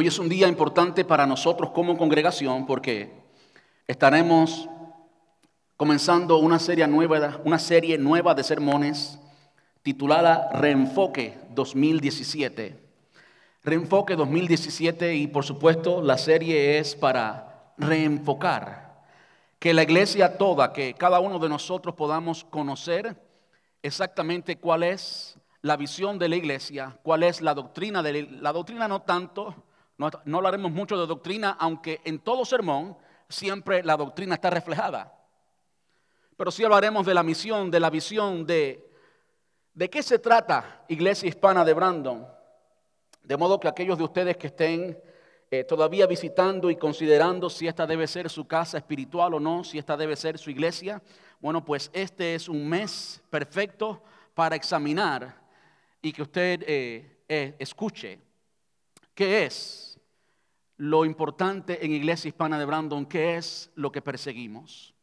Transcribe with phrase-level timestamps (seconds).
[0.00, 3.10] Hoy es un día importante para nosotros como congregación porque
[3.88, 4.68] estaremos
[5.76, 9.18] comenzando una serie nueva, una serie nueva de sermones
[9.82, 12.78] titulada Reenfoque 2017.
[13.64, 19.02] Reenfoque 2017 y por supuesto la serie es para reenfocar,
[19.58, 23.16] que la iglesia toda, que cada uno de nosotros podamos conocer
[23.82, 28.52] exactamente cuál es la visión de la iglesia, cuál es la doctrina de la, la
[28.52, 29.64] doctrina no tanto
[29.98, 32.96] no, hablaremos mucho de doctrina, aunque en todo sermón
[33.28, 35.12] siempre la doctrina está reflejada.
[36.36, 38.88] Pero sí hablaremos de la misión, de la visión, de,
[39.74, 42.26] de qué se trata Iglesia Hispana de Brandon.
[43.24, 44.96] De modo que aquellos de ustedes que estén
[45.50, 49.78] eh, todavía visitando y considerando si esta debe ser su casa espiritual o no, si
[49.78, 51.02] esta debe ser su iglesia,
[51.40, 54.02] bueno, pues este es un mes perfecto
[54.34, 55.40] para examinar
[56.02, 58.20] y que usted eh, eh, escuche
[59.14, 59.87] qué es
[60.78, 64.94] lo importante en Iglesia Hispana de Brandon, que es lo que perseguimos.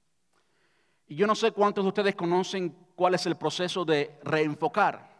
[1.08, 5.14] Y yo no sé cuántos de ustedes conocen cuál es el proceso de reenfocar.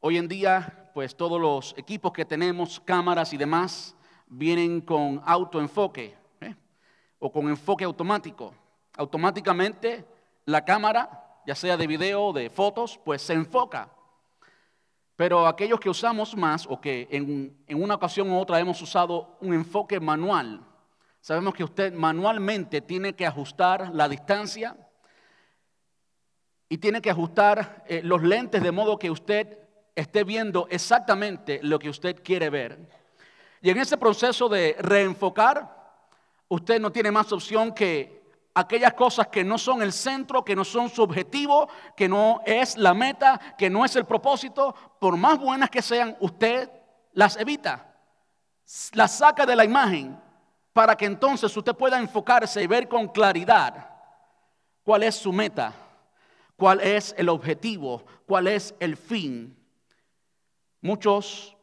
[0.00, 6.16] Hoy en día, pues todos los equipos que tenemos, cámaras y demás, vienen con autoenfoque
[6.40, 6.54] ¿eh?
[7.20, 8.52] o con enfoque automático.
[8.96, 10.04] Automáticamente
[10.46, 13.88] la cámara, ya sea de video o de fotos, pues se enfoca.
[15.16, 19.54] Pero aquellos que usamos más o que en, una ocasión u otra hemos usado un
[19.54, 20.60] enfoque manual,
[21.22, 24.76] sabemos que usted manualmente tiene que ajustar la distancia
[26.68, 29.58] y tiene que ajustar eh, los lentes de modo que usted
[29.94, 32.78] esté viendo exactamente lo que usted quiere ver.
[33.62, 35.74] Y en ese proceso de reenfocar,
[36.48, 38.25] usted no tiene más opción que
[38.56, 42.78] aquellas cosas que no son el centro, que no son su objetivo, que no es
[42.78, 46.70] la meta, que no es el propósito, por más buenas que sean, usted
[47.12, 47.94] las evita,
[48.94, 50.18] las saca de la imagen
[50.72, 53.90] para que entonces usted pueda enfocarse y ver con claridad
[54.82, 55.74] cuál es su meta,
[56.56, 59.54] cuál es el objetivo, cuál es el fin.
[60.80, 61.54] Muchos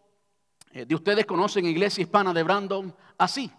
[0.71, 3.51] eh, de ustedes conocen Iglesia Hispana de Brandon así.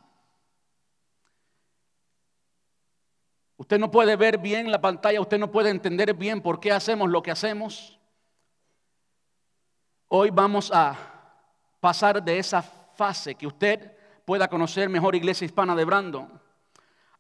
[3.57, 7.09] Usted no puede ver bien la pantalla, usted no puede entender bien por qué hacemos
[7.09, 7.99] lo que hacemos.
[10.09, 10.97] Hoy vamos a
[11.81, 16.41] pasar de esa fase que usted pueda conocer mejor Iglesia Hispana de Brandon.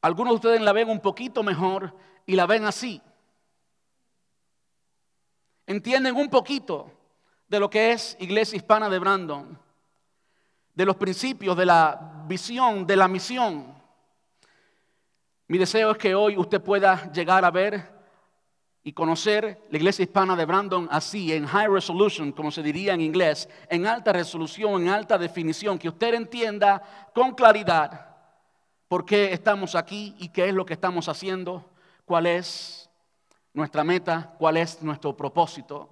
[0.00, 1.94] Algunos de ustedes la ven un poquito mejor
[2.26, 3.00] y la ven así.
[5.66, 6.90] Entienden un poquito
[7.48, 9.58] de lo que es Iglesia Hispana de Brandon,
[10.74, 13.73] de los principios, de la visión, de la misión.
[15.46, 17.92] Mi deseo es que hoy usted pueda llegar a ver
[18.82, 23.02] y conocer la iglesia hispana de Brandon así, en high resolution, como se diría en
[23.02, 28.08] inglés, en alta resolución, en alta definición, que usted entienda con claridad
[28.88, 31.70] por qué estamos aquí y qué es lo que estamos haciendo,
[32.06, 32.88] cuál es
[33.52, 35.90] nuestra meta, cuál es nuestro propósito.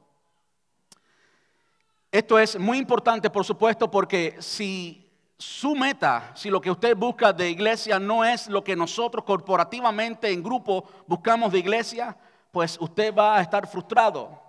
[2.10, 5.01] Esto es muy importante, por supuesto, porque si
[5.42, 10.30] su meta, si lo que usted busca de iglesia no es lo que nosotros corporativamente
[10.30, 12.16] en grupo buscamos de iglesia,
[12.52, 14.40] pues usted va a estar frustrado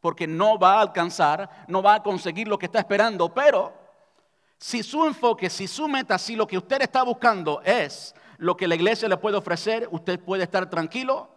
[0.00, 3.34] porque no va a alcanzar, no va a conseguir lo que está esperando.
[3.34, 3.74] Pero
[4.56, 8.68] si su enfoque, si su meta, si lo que usted está buscando es lo que
[8.68, 11.28] la iglesia le puede ofrecer, usted puede estar tranquilo.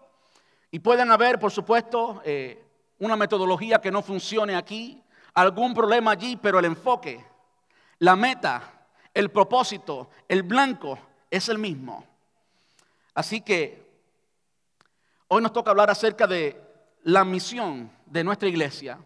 [0.70, 2.64] Y pueden haber, por supuesto, eh,
[3.00, 5.04] una metodología que no funcione aquí,
[5.34, 7.26] algún problema allí, pero el enfoque,
[7.98, 8.79] la meta,
[9.20, 10.98] el propósito, el blanco
[11.30, 12.06] es el mismo.
[13.14, 13.86] Así que
[15.28, 16.60] hoy nos toca hablar acerca de
[17.04, 18.98] la misión de nuestra iglesia.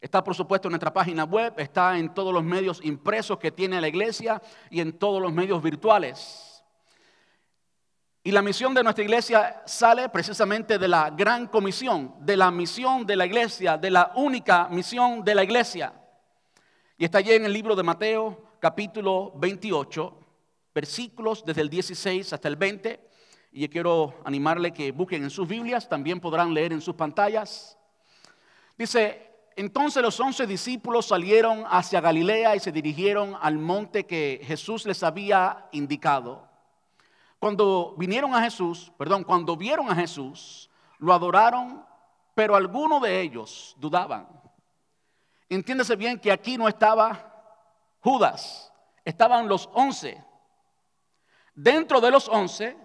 [0.00, 3.80] Está por supuesto en nuestra página web, está en todos los medios impresos que tiene
[3.80, 4.40] la iglesia
[4.70, 6.62] y en todos los medios virtuales.
[8.22, 13.06] Y la misión de nuestra iglesia sale precisamente de la gran comisión, de la misión
[13.06, 15.94] de la iglesia, de la única misión de la iglesia.
[16.98, 20.18] Y está allí en el libro de Mateo, capítulo 28,
[20.74, 23.08] versículos desde el 16 hasta el 20.
[23.52, 27.76] Y yo quiero animarle que busquen en sus Biblias, también podrán leer en sus pantallas.
[28.76, 34.86] Dice, entonces los once discípulos salieron hacia Galilea y se dirigieron al monte que Jesús
[34.86, 36.46] les había indicado.
[37.38, 41.84] Cuando vinieron a Jesús, perdón, cuando vieron a Jesús, lo adoraron,
[42.34, 44.28] pero algunos de ellos dudaban.
[45.48, 47.29] Entiéndase bien que aquí no estaba
[48.00, 48.72] Judas,
[49.04, 50.22] estaban los once.
[51.54, 52.76] Dentro de los once,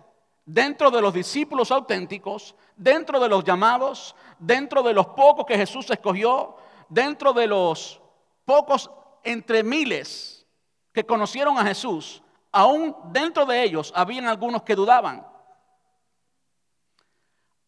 [0.45, 5.89] dentro de los discípulos auténticos, dentro de los llamados, dentro de los pocos que Jesús
[5.89, 6.57] escogió,
[6.89, 8.01] dentro de los
[8.43, 8.89] pocos
[9.23, 10.45] entre miles
[10.93, 12.21] que conocieron a Jesús,
[12.51, 15.25] aún dentro de ellos habían algunos que dudaban.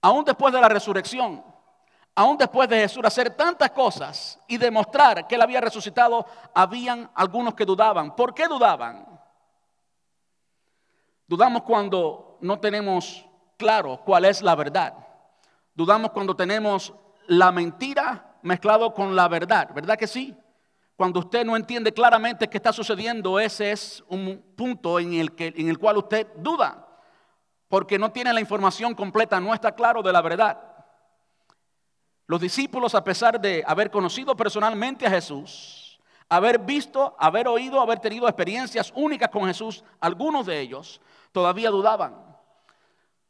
[0.02, 1.44] Aún después de la resurrección,
[2.18, 7.54] aún después de Jesús hacer tantas cosas y demostrar que él había resucitado, habían algunos
[7.54, 8.16] que dudaban.
[8.16, 9.06] ¿Por qué dudaban?
[11.28, 13.24] Dudamos cuando no tenemos
[13.56, 14.96] claro cuál es la verdad.
[15.76, 16.92] Dudamos cuando tenemos
[17.28, 20.36] la mentira mezclado con la verdad, ¿verdad que sí?
[20.96, 25.54] Cuando usted no entiende claramente qué está sucediendo, ese es un punto en el, que,
[25.56, 26.84] en el cual usted duda,
[27.68, 30.77] porque no tiene la información completa, no está claro de la verdad.
[32.28, 35.98] Los discípulos, a pesar de haber conocido personalmente a Jesús,
[36.28, 41.00] haber visto, haber oído, haber tenido experiencias únicas con Jesús, algunos de ellos
[41.32, 42.16] todavía dudaban.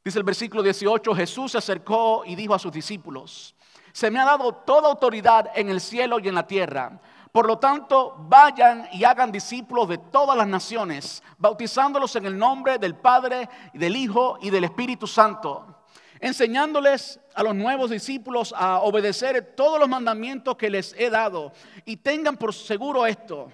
[0.03, 3.55] Dice el versículo 18, Jesús se acercó y dijo a sus discípulos,
[3.91, 6.99] se me ha dado toda autoridad en el cielo y en la tierra.
[7.31, 12.79] Por lo tanto, vayan y hagan discípulos de todas las naciones, bautizándolos en el nombre
[12.79, 15.76] del Padre, del Hijo y del Espíritu Santo,
[16.19, 21.53] enseñándoles a los nuevos discípulos a obedecer todos los mandamientos que les he dado.
[21.85, 23.51] Y tengan por seguro esto,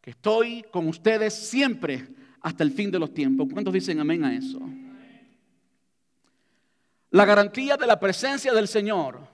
[0.00, 2.08] que estoy con ustedes siempre
[2.40, 3.48] hasta el fin de los tiempos.
[3.52, 4.60] ¿Cuántos dicen amén a eso?
[7.10, 9.30] La garantía de la presencia del Señor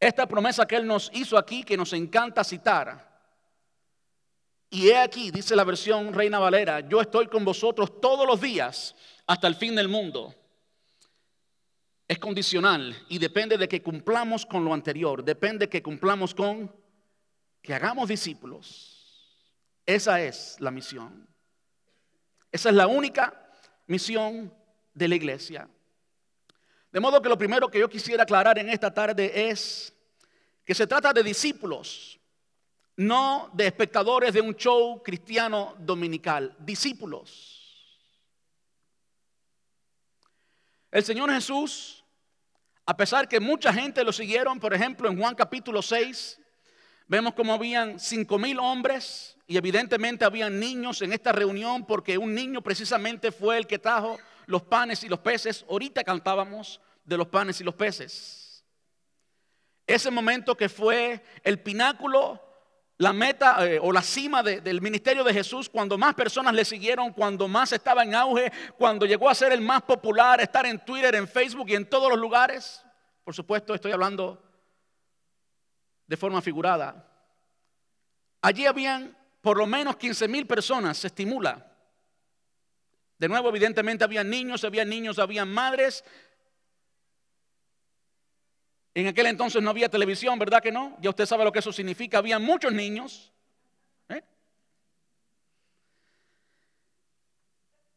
[0.00, 3.08] esta promesa que Él nos hizo aquí, que nos encanta citar.
[4.70, 8.94] Y he aquí, dice la versión Reina Valera, yo estoy con vosotros todos los días
[9.26, 10.34] hasta el fin del mundo.
[12.08, 16.74] Es condicional y depende de que cumplamos con lo anterior, depende de que cumplamos con
[17.60, 18.98] que hagamos discípulos.
[19.84, 21.28] Esa es la misión.
[22.50, 23.52] Esa es la única
[23.86, 24.52] misión
[24.94, 25.68] de la iglesia.
[26.90, 29.94] De modo que lo primero que yo quisiera aclarar en esta tarde es
[30.64, 32.18] que se trata de discípulos,
[32.96, 37.58] no de espectadores de un show cristiano dominical, discípulos.
[40.90, 41.97] El Señor Jesús,
[42.88, 46.40] a pesar que mucha gente lo siguieron, por ejemplo, en Juan capítulo 6,
[47.06, 52.34] vemos como habían cinco mil hombres y evidentemente habían niños en esta reunión porque un
[52.34, 55.66] niño precisamente fue el que trajo los panes y los peces.
[55.68, 58.64] Ahorita cantábamos de los panes y los peces.
[59.86, 62.40] Ese momento que fue el pináculo,
[62.98, 67.12] la meta eh, o la cima del ministerio de Jesús, cuando más personas le siguieron,
[67.12, 71.14] cuando más estaba en auge, cuando llegó a ser el más popular, estar en Twitter,
[71.14, 72.84] en Facebook y en todos los lugares.
[73.24, 74.42] Por supuesto, estoy hablando
[76.06, 77.06] de forma figurada.
[78.42, 81.68] Allí habían por lo menos 15 mil personas, se estimula,
[83.18, 86.04] de nuevo, evidentemente, había niños, había niños, había madres.
[88.98, 90.96] En aquel entonces no había televisión, ¿verdad que no?
[91.00, 92.18] Ya usted sabe lo que eso significa.
[92.18, 93.32] Había muchos niños.
[94.08, 94.24] ¿eh?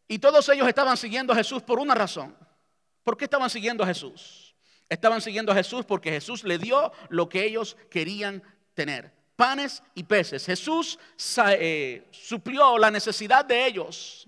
[0.07, 2.38] Y todos ellos estaban siguiendo a Jesús por una razón.
[3.01, 4.53] ¿Por qué estaban siguiendo a Jesús?
[4.88, 8.44] Estaban siguiendo a Jesús porque Jesús le dio lo que ellos querían
[8.75, 9.12] tener.
[9.36, 10.45] Panes y peces.
[10.45, 11.00] Jesús
[11.57, 14.27] eh, suplió la necesidad de ellos.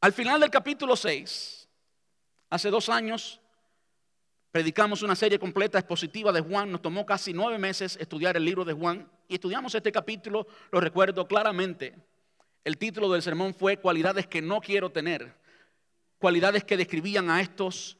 [0.00, 1.68] Al final del capítulo 6,
[2.50, 3.40] hace dos años,
[4.50, 6.70] predicamos una serie completa expositiva de Juan.
[6.70, 10.80] Nos tomó casi nueve meses estudiar el libro de Juan y estudiamos este capítulo, lo
[10.80, 11.94] recuerdo claramente.
[12.64, 15.34] El título del sermón fue Cualidades que no quiero tener.
[16.18, 17.96] Cualidades que describían a estos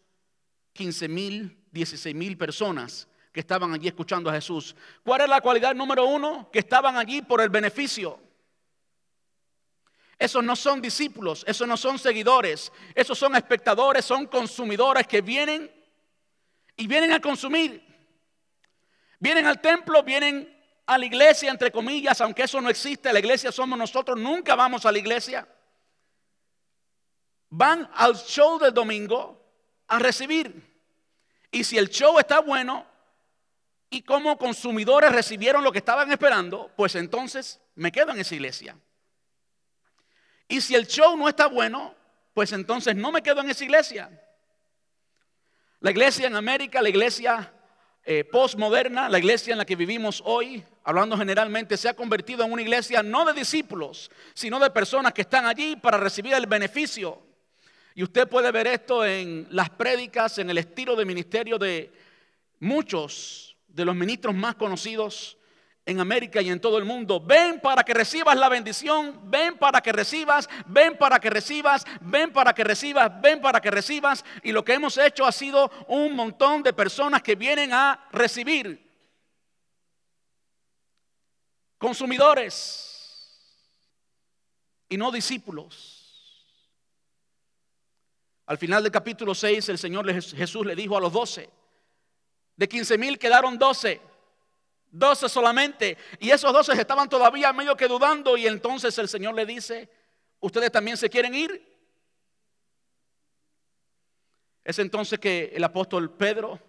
[0.73, 4.75] 15 mil, 16 mil personas que estaban allí escuchando a Jesús.
[5.05, 6.51] ¿Cuál es la cualidad número uno?
[6.53, 8.19] Que estaban allí por el beneficio.
[10.19, 15.78] Esos no son discípulos, esos no son seguidores, esos son espectadores, son consumidores que vienen
[16.79, 17.85] y vienen a consumir.
[19.19, 20.57] Vienen al templo, vienen
[20.87, 24.87] a la iglesia, entre comillas, aunque eso no existe, la iglesia somos nosotros, nunca vamos
[24.87, 25.47] a la iglesia.
[27.51, 29.45] Van al show del domingo
[29.89, 30.67] a recibir.
[31.51, 32.87] Y si el show está bueno
[33.91, 38.79] y como consumidores recibieron lo que estaban esperando, pues entonces me quedo en esa iglesia.
[40.47, 41.95] Y si el show no está bueno,
[42.35, 44.28] pues entonces no me quedo en esa iglesia.
[45.81, 47.53] La iglesia en América, la iglesia
[48.05, 52.51] eh, postmoderna, la iglesia en la que vivimos hoy, hablando generalmente, se ha convertido en
[52.51, 57.23] una iglesia no de discípulos, sino de personas que están allí para recibir el beneficio.
[57.95, 61.93] Y usted puede ver esto en las prédicas, en el estilo de ministerio de
[62.59, 65.38] muchos de los ministros más conocidos
[65.89, 67.19] en América y en todo el mundo.
[67.19, 72.31] Ven para que recibas la bendición, ven para que recibas, ven para que recibas, ven
[72.31, 74.23] para que recibas, ven para que recibas.
[74.43, 78.87] Y lo que hemos hecho ha sido un montón de personas que vienen a recibir.
[81.79, 82.85] Consumidores.
[84.91, 86.45] y no discípulos.
[88.47, 91.49] Al final del capítulo 6, el Señor Jesús le dijo a los doce,
[92.57, 94.01] de 15 mil quedaron doce,
[94.91, 99.47] doce solamente, y esos doce estaban todavía medio que dudando, y entonces el Señor le
[99.47, 99.89] dice,
[100.41, 101.69] ¿ustedes también se quieren ir?
[104.65, 106.61] Es entonces que el apóstol Pedro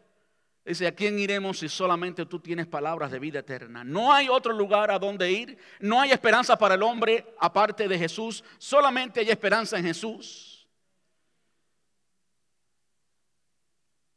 [0.63, 3.83] dice, ¿a quién iremos si solamente tú tienes palabras de vida eterna?
[3.83, 7.97] No hay otro lugar a donde ir, no hay esperanza para el hombre aparte de
[7.97, 10.67] Jesús, solamente hay esperanza en Jesús.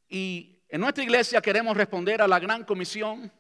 [0.09, 3.32] Y en nuestra iglesia queremos responder a la gran comisión.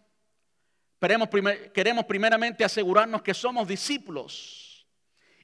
[1.02, 4.86] Queremos, primeramente asegurarnos que somos discípulos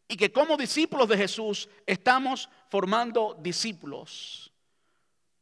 [0.07, 4.53] y que como discípulos de Jesús estamos formando discípulos.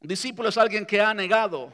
[0.00, 1.70] Un discípulo es alguien que ha negado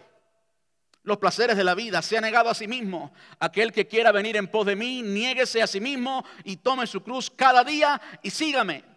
[1.05, 3.13] los placeres de la vida, se ha negado a sí mismo.
[3.39, 7.01] Aquel que quiera venir en pos de mí, niéguese a sí mismo y tome su
[7.01, 8.92] cruz cada día y sígame.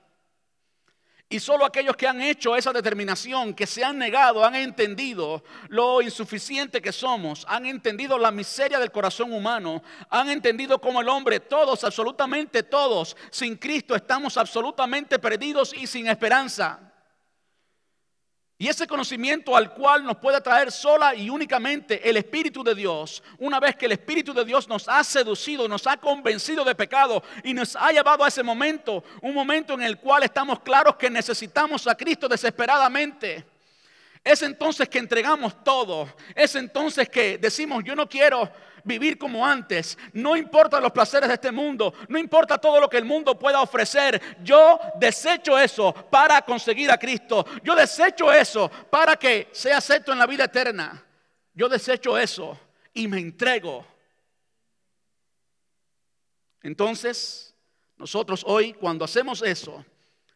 [1.27, 6.01] Y solo aquellos que han hecho esa determinación, que se han negado, han entendido lo
[6.03, 11.39] insuficiente que somos, han entendido la miseria del corazón humano, han entendido como el hombre,
[11.39, 16.94] todos, absolutamente todos, sin Cristo estamos absolutamente perdidos y sin esperanza.
[18.57, 23.21] Y ese conocimiento al cual nos puede traer sola y únicamente el Espíritu de Dios,
[23.37, 27.21] una vez que el Espíritu de Dios nos ha seducido, nos ha convencido de pecado
[27.43, 31.09] y nos ha llevado a ese momento, un momento en el cual estamos claros que
[31.09, 33.45] necesitamos a Cristo desesperadamente.
[34.23, 36.15] Es entonces que entregamos todo.
[36.33, 38.49] Es entonces que decimos, yo no quiero
[38.85, 39.97] vivir como antes.
[40.13, 41.93] No importa los placeres de este mundo.
[42.07, 44.37] No importa todo lo que el mundo pueda ofrecer.
[44.41, 47.45] Yo desecho eso para conseguir a Cristo.
[47.63, 51.03] Yo desecho eso para que sea acepto en la vida eterna.
[51.53, 52.57] Yo desecho eso
[52.93, 53.85] y me entrego.
[56.61, 57.53] Entonces,
[57.97, 59.85] nosotros hoy cuando hacemos eso,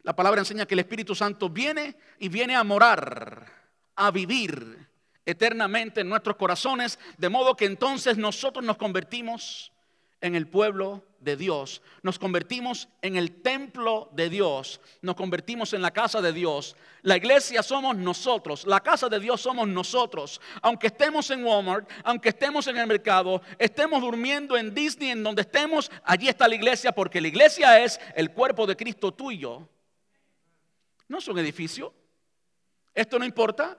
[0.04, 3.60] la palabra enseña que el Espíritu Santo viene y viene a morar
[3.96, 4.89] a vivir
[5.30, 9.72] eternamente en nuestros corazones, de modo que entonces nosotros nos convertimos
[10.22, 15.82] en el pueblo de Dios, nos convertimos en el templo de Dios, nos convertimos en
[15.82, 16.76] la casa de Dios.
[17.02, 20.40] La iglesia somos nosotros, la casa de Dios somos nosotros.
[20.62, 25.42] Aunque estemos en Walmart, aunque estemos en el mercado, estemos durmiendo en Disney, en donde
[25.42, 29.68] estemos, allí está la iglesia, porque la iglesia es el cuerpo de Cristo tuyo.
[31.08, 31.94] No es un edificio.
[32.94, 33.78] Esto no importa.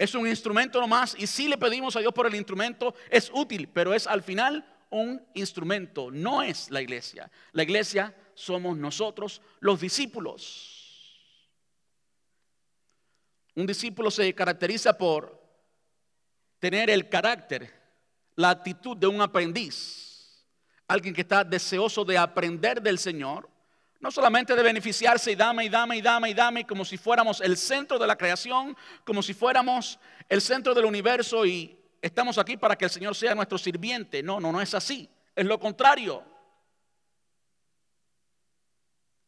[0.00, 3.68] Es un instrumento nomás y si le pedimos a Dios por el instrumento es útil,
[3.68, 7.30] pero es al final un instrumento, no es la iglesia.
[7.52, 11.20] La iglesia somos nosotros, los discípulos.
[13.54, 15.38] Un discípulo se caracteriza por
[16.58, 17.70] tener el carácter,
[18.36, 20.46] la actitud de un aprendiz,
[20.88, 23.49] alguien que está deseoso de aprender del Señor
[24.00, 27.40] no solamente de beneficiarse y dame y dame y dame y dame como si fuéramos
[27.42, 32.56] el centro de la creación, como si fuéramos el centro del universo y estamos aquí
[32.56, 34.22] para que el Señor sea nuestro sirviente.
[34.22, 35.08] No, no, no es así.
[35.36, 36.24] Es lo contrario.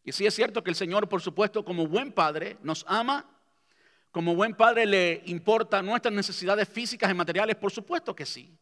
[0.05, 3.29] Y sí es cierto que el Señor, por supuesto, como buen padre, nos ama.
[4.11, 8.59] Como buen padre le importa nuestras necesidades físicas y materiales, por supuesto que sí.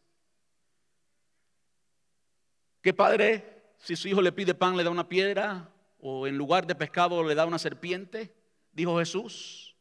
[2.82, 5.68] ¿Qué padre, si su hijo le pide pan, le da una piedra?
[6.00, 8.34] O en lugar de pescado le da una serpiente,
[8.72, 9.76] dijo Jesús.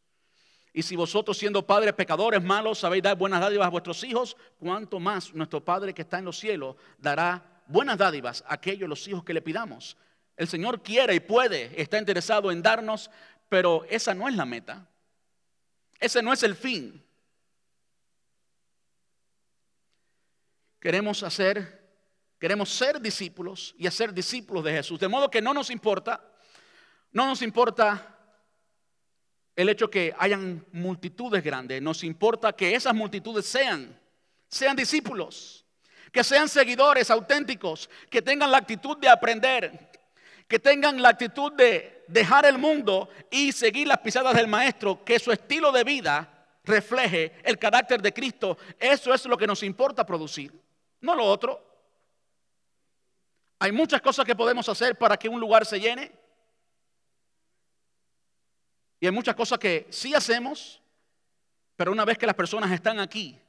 [0.74, 5.00] Y si vosotros siendo padres pecadores malos sabéis dar buenas dádivas a vuestros hijos, cuánto
[5.00, 9.24] más nuestro Padre que está en los cielos dará buenas dádivas a aquellos los hijos
[9.24, 9.98] que le pidamos.
[10.38, 13.10] El Señor quiere y puede, está interesado en darnos,
[13.50, 14.88] pero esa no es la meta.
[16.00, 17.04] Ese no es el fin.
[20.80, 21.79] Queremos hacer
[22.40, 25.00] Queremos ser discípulos y hacer discípulos de Jesús.
[25.00, 26.24] De modo que no nos importa,
[27.12, 28.16] no nos importa
[29.58, 34.00] el hecho que hayan multitudes grandes, nos importa que esas multitudes sean,
[34.48, 35.66] sean discípulos,
[36.14, 39.90] que sean seguidores auténticos, que tengan la actitud de aprender,
[40.48, 45.20] que tengan la actitud de dejar el mundo y seguir las pisadas del Maestro, que
[45.20, 48.58] su estilo de vida refleje el carácter de Cristo.
[48.80, 50.54] Eso es lo que nos importa producir,
[51.02, 51.69] no lo otro.
[53.60, 56.12] Hay muchas cosas que podemos hacer para que un lugar se llene.
[59.02, 60.82] Y hay muchas cosas que sí hacemos,
[61.76, 63.40] pero una vez que las personas están aquí,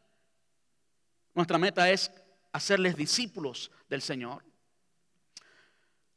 [1.35, 2.11] nuestra meta es
[2.53, 4.45] hacerles discípulos del Señor.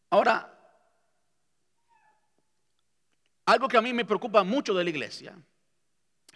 [0.09, 0.49] Ahora,
[3.45, 5.35] algo que a mí me preocupa mucho de la iglesia,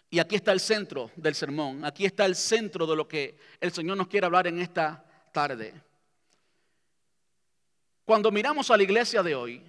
[0.09, 3.71] y aquí está el centro del sermón, aquí está el centro de lo que el
[3.71, 5.87] Señor nos quiere hablar en esta tarde.
[8.07, 9.61] Cuando miramos a la iglesia de hoy,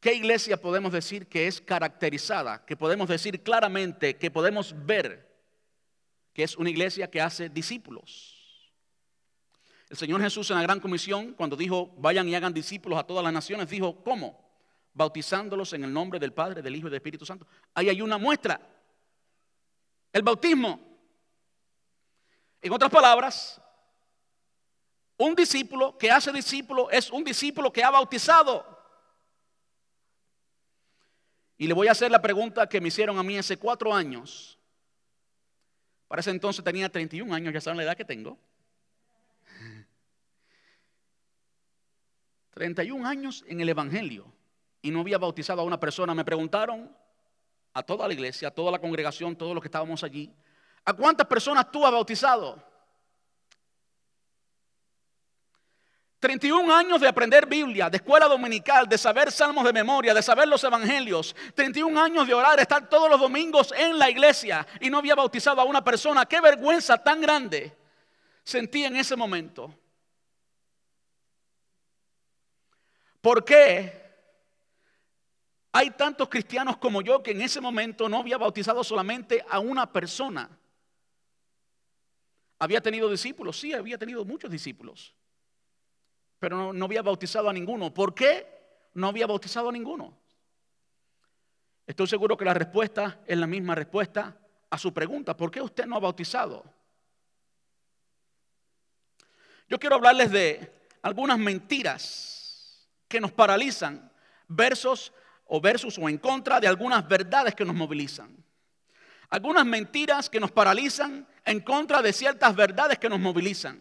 [0.00, 5.30] ¿Qué iglesia podemos decir que es caracterizada, que podemos decir claramente, que podemos ver
[6.32, 8.72] que es una iglesia que hace discípulos?
[9.88, 13.22] El Señor Jesús en la gran comisión, cuando dijo, vayan y hagan discípulos a todas
[13.22, 14.44] las naciones, dijo, ¿cómo?
[14.92, 17.46] Bautizándolos en el nombre del Padre, del Hijo y del Espíritu Santo.
[17.72, 18.60] Ahí hay una muestra.
[20.12, 20.80] El bautismo.
[22.60, 23.62] En otras palabras,
[25.24, 28.66] un discípulo que hace discípulo es un discípulo que ha bautizado.
[31.56, 34.58] Y le voy a hacer la pregunta que me hicieron a mí hace cuatro años.
[36.08, 38.36] Para ese entonces tenía 31 años, ya saben la edad que tengo.
[42.54, 44.26] 31 años en el Evangelio
[44.82, 46.14] y no había bautizado a una persona.
[46.14, 46.90] Me preguntaron
[47.72, 50.34] a toda la iglesia, a toda la congregación, todos los que estábamos allí,
[50.84, 52.71] ¿a cuántas personas tú has bautizado?
[56.22, 60.46] 31 años de aprender Biblia, de escuela dominical, de saber salmos de memoria, de saber
[60.46, 61.34] los evangelios.
[61.56, 65.60] 31 años de orar, estar todos los domingos en la iglesia y no había bautizado
[65.60, 66.24] a una persona.
[66.24, 67.76] Qué vergüenza tan grande
[68.44, 69.74] sentí en ese momento.
[73.20, 74.00] ¿Por qué
[75.72, 79.92] hay tantos cristianos como yo que en ese momento no había bautizado solamente a una
[79.92, 80.48] persona?
[82.60, 85.16] Había tenido discípulos, sí, había tenido muchos discípulos
[86.42, 87.94] pero no, había bautizado a ninguno.
[87.94, 88.44] ¿Por qué
[88.94, 90.18] no había bautizado a ninguno?
[91.86, 94.36] Estoy seguro que la respuesta es la misma respuesta
[94.68, 95.36] a su pregunta.
[95.36, 96.64] ¿Por qué usted no ha bautizado?
[99.68, 104.10] Yo quiero hablarles de algunas mentiras que nos paralizan
[104.48, 105.12] versos
[105.44, 108.36] o versus o en contra de algunas verdades que nos movilizan.
[109.28, 113.80] Algunas mentiras que nos paralizan en contra de ciertas verdades que nos movilizan.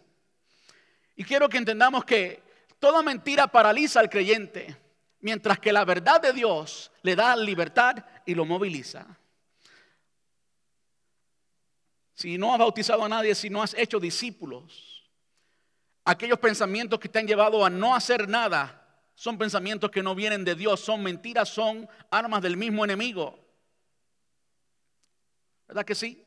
[1.16, 2.51] Y quiero que entendamos que
[2.82, 4.76] Toda mentira paraliza al creyente,
[5.20, 9.06] mientras que la verdad de Dios le da libertad y lo moviliza.
[12.16, 15.08] Si no has bautizado a nadie, si no has hecho discípulos,
[16.04, 20.44] aquellos pensamientos que te han llevado a no hacer nada son pensamientos que no vienen
[20.44, 23.38] de Dios, son mentiras, son armas del mismo enemigo.
[25.68, 26.26] ¿Verdad que sí?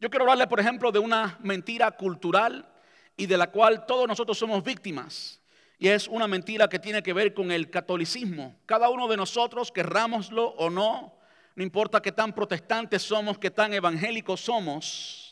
[0.00, 2.72] Yo quiero hablarle, por ejemplo, de una mentira cultural
[3.18, 5.42] y de la cual todos nosotros somos víctimas.
[5.78, 8.56] Y es una mentira que tiene que ver con el catolicismo.
[8.66, 11.14] Cada uno de nosotros, querrámoslo o no,
[11.56, 15.24] no importa qué tan protestantes somos, qué tan evangélicos somos,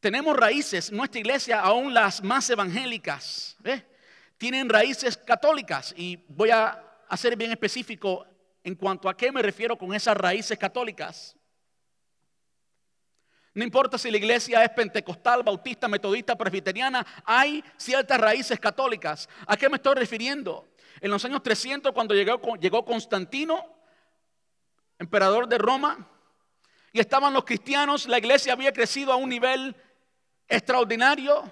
[0.00, 3.56] tenemos raíces, nuestra iglesia, aún las más evangélicas,
[4.38, 5.94] tienen raíces católicas.
[5.96, 8.26] Y voy a hacer bien específico
[8.64, 11.36] en cuanto a qué me refiero con esas raíces católicas.
[13.52, 19.28] No importa si la iglesia es pentecostal, bautista, metodista, presbiteriana, hay ciertas raíces católicas.
[19.46, 20.68] ¿A qué me estoy refiriendo?
[21.00, 23.64] En los años 300, cuando llegó, llegó Constantino,
[24.98, 26.06] emperador de Roma,
[26.92, 29.74] y estaban los cristianos, la iglesia había crecido a un nivel
[30.48, 31.50] extraordinario.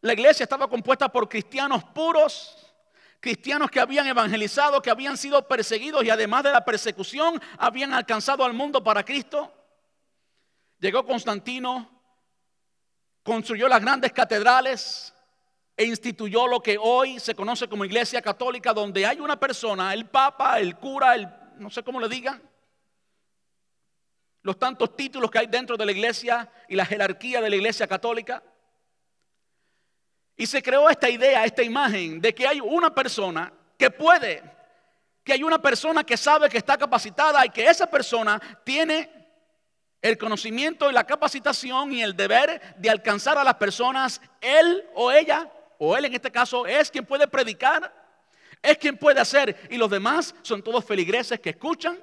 [0.00, 2.72] La iglesia estaba compuesta por cristianos puros,
[3.20, 8.44] cristianos que habían evangelizado, que habían sido perseguidos y además de la persecución habían alcanzado
[8.44, 9.52] al mundo para Cristo.
[10.78, 11.90] Llegó Constantino,
[13.22, 15.14] construyó las grandes catedrales
[15.76, 20.06] e instituyó lo que hoy se conoce como Iglesia Católica, donde hay una persona, el
[20.06, 22.42] Papa, el cura, el no sé cómo le digan,
[24.42, 27.86] los tantos títulos que hay dentro de la iglesia y la jerarquía de la iglesia
[27.86, 28.42] católica.
[30.36, 34.42] Y se creó esta idea, esta imagen de que hay una persona que puede,
[35.22, 39.23] que hay una persona que sabe que está capacitada y que esa persona tiene
[40.04, 45.10] el conocimiento y la capacitación y el deber de alcanzar a las personas, él o
[45.10, 47.90] ella, o él en este caso, es quien puede predicar,
[48.60, 51.98] es quien puede hacer, y los demás son todos feligreses que escuchan.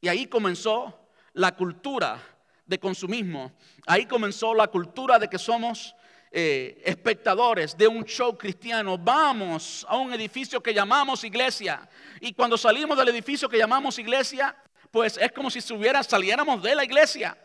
[0.00, 0.98] Y ahí comenzó
[1.34, 2.18] la cultura
[2.64, 3.52] de consumismo,
[3.86, 5.94] ahí comenzó la cultura de que somos
[6.30, 8.96] eh, espectadores de un show cristiano.
[8.96, 11.86] Vamos a un edificio que llamamos iglesia.
[12.18, 14.56] Y cuando salimos del edificio que llamamos iglesia,
[14.92, 17.36] pues es como si saliéramos de la iglesia.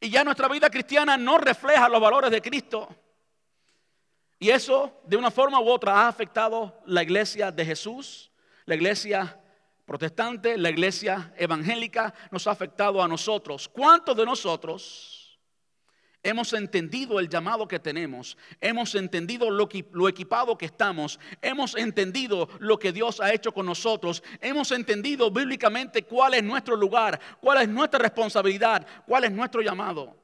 [0.00, 2.88] Y ya nuestra vida cristiana no refleja los valores de Cristo.
[4.40, 8.32] Y eso, de una forma u otra, ha afectado la iglesia de Jesús,
[8.64, 9.38] la iglesia
[9.86, 13.68] protestante, la iglesia evangélica, nos ha afectado a nosotros.
[13.68, 15.19] ¿Cuántos de nosotros
[16.22, 22.78] Hemos entendido el llamado que tenemos, hemos entendido lo, equipado que estamos, hemos entendido lo
[22.78, 27.68] que Dios ha hecho con nosotros, hemos entendido bíblicamente cuál es nuestro lugar, cuál es
[27.70, 30.14] nuestra responsabilidad, cuál es nuestro llamado.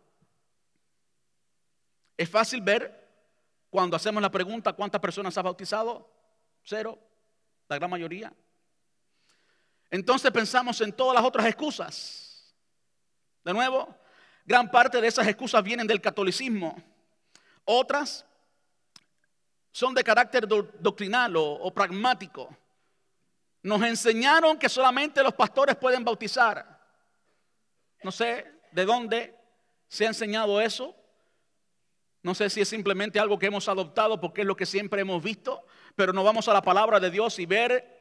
[2.15, 3.07] Es fácil ver
[3.71, 6.11] cuando hacemos la pregunta, ¿cuántas personas ha bautizado?
[6.63, 6.99] Cero.
[7.69, 8.33] la gran mayoría.
[9.91, 12.55] Entonces pensamos en todas las otras excusas.
[13.43, 13.97] De nuevo,
[14.47, 16.81] gran parte de esas excusas vienen del catolicismo.
[17.65, 18.25] Otras
[19.73, 22.49] son de carácter doctrinal o, pragmático.
[23.63, 26.81] Nos enseñaron que solamente los pastores pueden bautizar.
[28.03, 29.35] No sé de dónde
[29.89, 30.95] se ha enseñado eso.
[32.23, 35.23] No sé si es simplemente algo que hemos adoptado porque es lo que siempre hemos
[35.23, 37.97] visto, pero no vamos a la palabra de Dios y ver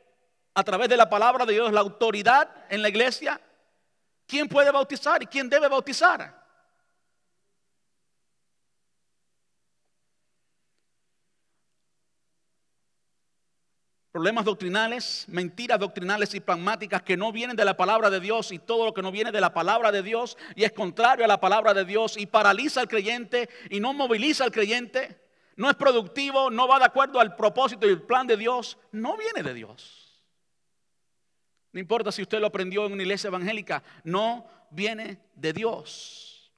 [0.53, 3.41] a través de la palabra de Dios la autoridad en la iglesia,
[4.27, 6.45] quién puede bautizar y quién debe bautizar.
[14.15, 18.59] Problemas doctrinales, mentiras doctrinales y pragmáticas que no vienen de la palabra de Dios y
[18.59, 21.41] todo lo que no viene de la palabra de Dios y es contrario a la
[21.41, 25.19] palabra de Dios y paraliza al creyente y no moviliza al creyente,
[25.57, 29.17] no es productivo, no va de acuerdo al propósito y el plan de Dios, no
[29.17, 30.04] viene de Dios.
[31.75, 36.49] No importa si usted lo aprendió en una iglesia evangélica, no viene de Dios.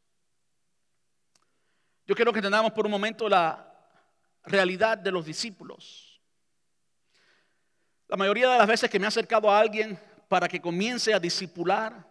[2.05, 3.67] Yo quiero que entendamos por un momento la
[4.43, 6.21] realidad de los discípulos.
[8.07, 11.19] La mayoría de las veces que me ha acercado a alguien para que comience a
[11.19, 12.07] discipular,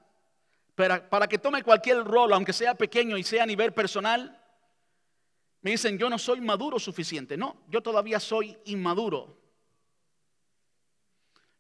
[0.74, 4.36] para, para que tome cualquier rol, aunque sea pequeño y sea a nivel personal,
[5.60, 7.36] me dicen, yo no soy maduro suficiente.
[7.36, 9.45] No, yo todavía soy inmaduro.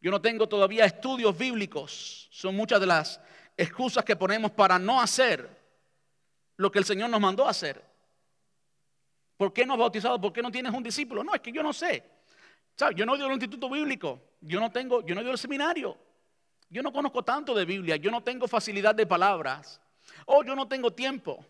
[0.00, 2.28] Yo no tengo todavía estudios bíblicos.
[2.30, 3.20] Son muchas de las
[3.56, 5.48] excusas que ponemos para no hacer
[6.56, 7.82] lo que el Señor nos mandó a hacer.
[9.36, 10.20] ¿Por qué no has bautizado?
[10.20, 11.22] ¿Por qué no tienes un discípulo?
[11.22, 12.02] No, es que yo no sé.
[12.94, 14.20] Yo no he ido al instituto bíblico.
[14.40, 15.96] Yo no tengo, yo no he ido seminario.
[16.68, 17.96] Yo no conozco tanto de Biblia.
[17.96, 19.80] Yo no tengo facilidad de palabras.
[20.26, 21.44] O yo no tengo tiempo.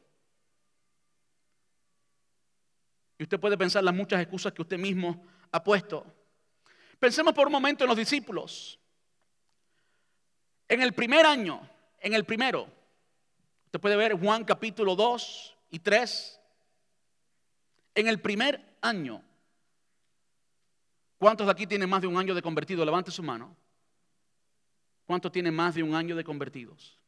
[3.18, 6.04] Y usted puede pensar las muchas excusas que usted mismo ha puesto.
[6.98, 8.78] Pensemos por un momento en los discípulos.
[10.68, 11.60] En el primer año,
[12.00, 12.66] en el primero,
[13.66, 16.40] usted puede ver Juan capítulo 2 y 3.
[17.94, 19.22] En el primer año,
[21.18, 22.84] ¿cuántos de aquí tienen más de un año de convertido?
[22.84, 23.56] Levante su mano.
[25.06, 26.98] ¿Cuántos tienen más de un año de convertidos?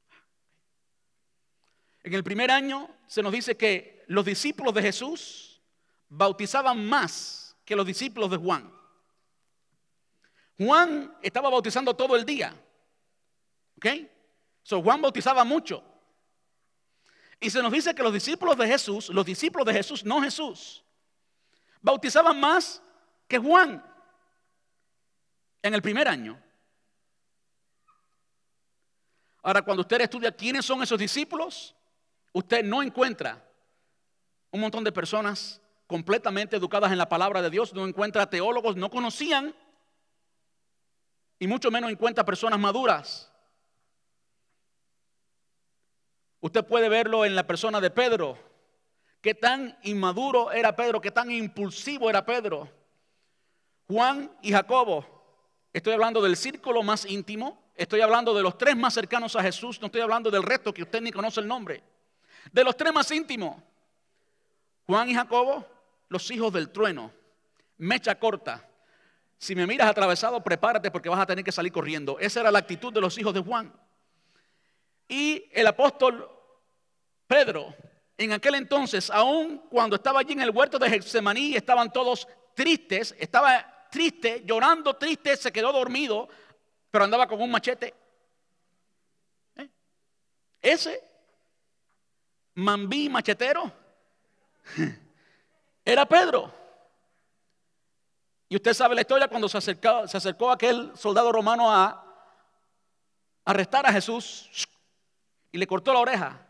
[2.05, 5.61] En el primer año se nos dice que los discípulos de Jesús
[6.09, 8.78] bautizaban más que los discípulos de Juan.
[10.59, 12.55] Juan estaba bautizando todo el día.
[13.77, 13.87] ¿Ok?
[14.63, 15.83] So Juan bautizaba mucho.
[17.41, 20.85] Y se nos dice que los discípulos de Jesús, los discípulos de Jesús, no Jesús,
[21.81, 22.83] bautizaban más
[23.29, 23.85] que Juan
[25.63, 26.43] en el primer año.
[29.43, 31.77] Ahora, cuando usted estudia quiénes son esos discípulos,
[32.33, 33.49] usted no encuentra
[34.51, 38.91] un montón de personas completamente educadas en la palabra de Dios, no encuentra teólogos, no
[38.91, 39.55] conocían
[41.39, 43.33] y mucho menos encuentra personas maduras.
[46.41, 48.39] Usted puede verlo en la persona de Pedro.
[49.21, 52.69] Qué tan inmaduro era Pedro, qué tan impulsivo era Pedro.
[53.89, 55.05] Juan y Jacobo.
[55.73, 57.71] Estoy hablando del círculo más íntimo.
[57.75, 59.81] Estoy hablando de los tres más cercanos a Jesús.
[59.81, 61.83] No estoy hablando del resto que usted ni conoce el nombre.
[62.53, 63.57] De los tres más íntimos.
[64.87, 65.67] Juan y Jacobo,
[66.09, 67.11] los hijos del trueno.
[67.77, 68.68] Mecha corta.
[69.39, 72.19] Si me miras atravesado, prepárate porque vas a tener que salir corriendo.
[72.19, 73.73] Esa era la actitud de los hijos de Juan.
[75.09, 76.29] Y el apóstol
[77.27, 77.75] Pedro,
[78.17, 83.15] en aquel entonces, aún cuando estaba allí en el huerto de Getsemaní, estaban todos tristes,
[83.19, 86.29] estaba triste, llorando triste, se quedó dormido,
[86.91, 87.95] pero andaba con un machete.
[89.57, 89.69] ¿Eh?
[90.61, 91.01] Ese
[92.55, 93.73] mambí machetero
[95.85, 96.53] era Pedro.
[98.49, 102.05] Y usted sabe la historia cuando se acercó, se acercó aquel soldado romano a
[103.45, 104.49] arrestar a Jesús
[105.53, 106.45] y le cortó la oreja.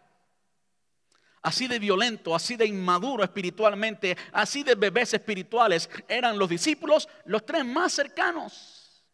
[1.42, 7.44] Así de violento, así de inmaduro espiritualmente, así de bebés espirituales eran los discípulos, los
[7.44, 9.04] tres más cercanos.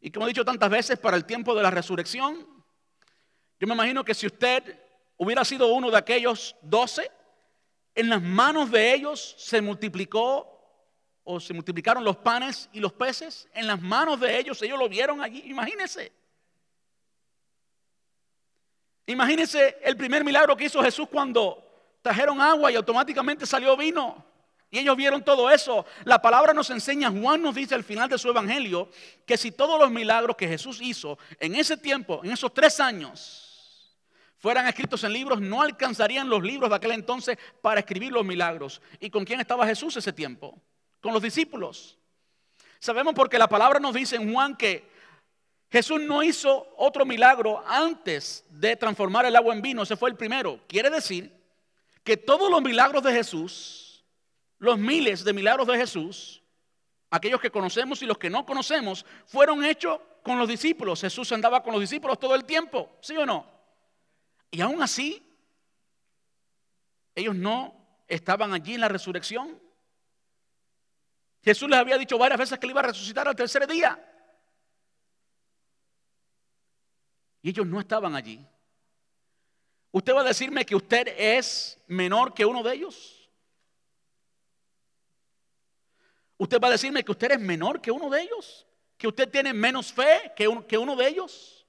[0.00, 2.46] Y como he dicho tantas veces, para el tiempo de la resurrección,
[3.58, 4.80] yo me imagino que si usted
[5.16, 7.10] hubiera sido uno de aquellos doce,
[7.94, 10.49] en las manos de ellos se multiplicó
[11.30, 14.88] o se multiplicaron los panes y los peces en las manos de ellos, ellos lo
[14.88, 16.10] vieron allí, imagínense.
[19.06, 24.24] Imagínense el primer milagro que hizo Jesús cuando trajeron agua y automáticamente salió vino.
[24.72, 25.84] Y ellos vieron todo eso.
[26.04, 28.88] La palabra nos enseña, Juan nos dice al final de su evangelio,
[29.24, 33.96] que si todos los milagros que Jesús hizo en ese tiempo, en esos tres años,
[34.38, 38.80] fueran escritos en libros, no alcanzarían los libros de aquel entonces para escribir los milagros.
[38.98, 40.60] ¿Y con quién estaba Jesús ese tiempo?
[41.00, 41.98] Con los discípulos.
[42.78, 44.88] Sabemos porque la palabra nos dice en Juan que
[45.70, 50.16] Jesús no hizo otro milagro antes de transformar el agua en vino, ese fue el
[50.16, 50.60] primero.
[50.66, 51.32] Quiere decir
[52.02, 54.04] que todos los milagros de Jesús,
[54.58, 56.42] los miles de milagros de Jesús,
[57.10, 61.00] aquellos que conocemos y los que no conocemos, fueron hechos con los discípulos.
[61.00, 63.46] Jesús andaba con los discípulos todo el tiempo, ¿sí o no?
[64.50, 65.22] Y aún así,
[67.14, 67.74] ellos no
[68.08, 69.60] estaban allí en la resurrección.
[71.42, 73.98] Jesús les había dicho varias veces que le iba a resucitar al tercer día.
[77.42, 78.46] Y ellos no estaban allí.
[79.92, 83.30] ¿Usted va a decirme que usted es menor que uno de ellos?
[86.36, 88.66] ¿Usted va a decirme que usted es menor que uno de ellos?
[88.96, 91.66] ¿Que usted tiene menos fe que, que uno de ellos?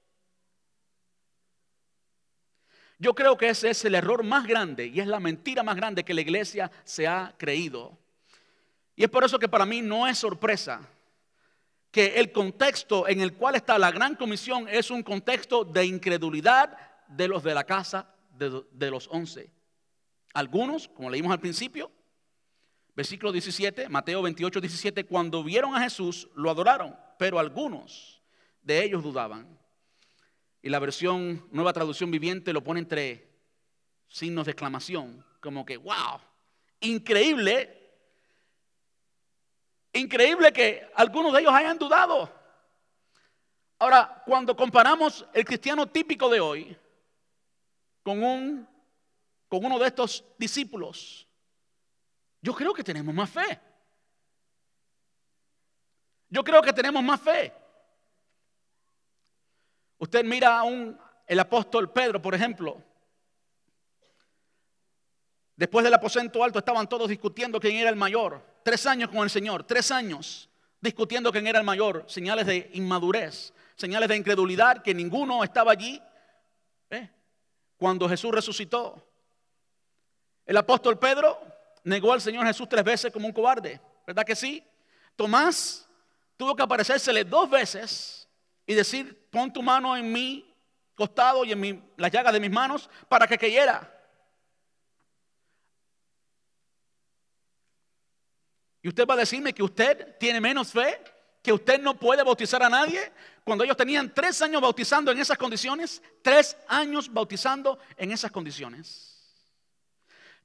[2.98, 6.04] Yo creo que ese es el error más grande y es la mentira más grande
[6.04, 7.98] que la iglesia se ha creído.
[8.94, 10.88] Y es por eso que para mí no es sorpresa
[11.92, 16.76] que el contexto en el cual está la gran comisión es un contexto de incredulidad
[17.06, 19.50] de los de la casa de, los once.
[20.32, 21.92] Algunos, como leímos al principio,
[22.96, 28.22] versículo 17, Mateo 28, 17, cuando vieron a Jesús lo adoraron, pero algunos
[28.62, 29.58] de ellos dudaban.
[30.62, 33.28] Y la versión nueva traducción viviente lo pone entre
[34.08, 36.20] signos de exclamación, como que, wow,
[36.80, 37.81] increíble
[39.92, 42.32] Increíble que algunos de ellos hayan dudado.
[43.78, 46.76] Ahora, cuando comparamos el cristiano típico de hoy
[48.02, 48.68] con, un,
[49.48, 51.26] con uno de estos discípulos,
[52.40, 53.60] yo creo que tenemos más fe.
[56.28, 57.52] Yo creo que tenemos más fe.
[59.98, 62.82] Usted mira a un, el apóstol Pedro, por ejemplo.
[65.54, 68.51] Después del aposento alto estaban todos discutiendo quién era el mayor.
[68.64, 70.48] Tres años con el Señor, tres años
[70.80, 76.02] discutiendo quién era el mayor, señales de inmadurez, señales de incredulidad, que ninguno estaba allí
[76.90, 77.08] ¿eh?
[77.76, 79.00] cuando Jesús resucitó.
[80.44, 81.40] El apóstol Pedro
[81.84, 84.62] negó al Señor Jesús tres veces como un cobarde, ¿verdad que sí?
[85.14, 85.88] Tomás
[86.36, 88.28] tuvo que aparecérsele dos veces
[88.66, 90.52] y decir, pon tu mano en mi
[90.96, 93.88] costado y en mi, las llagas de mis manos para que cayera.
[98.82, 101.00] Y usted va a decirme que usted tiene menos fe,
[101.40, 103.12] que usted no puede bautizar a nadie,
[103.44, 109.08] cuando ellos tenían tres años bautizando en esas condiciones, tres años bautizando en esas condiciones.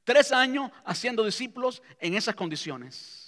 [0.03, 3.27] Tres años haciendo discípulos en esas condiciones.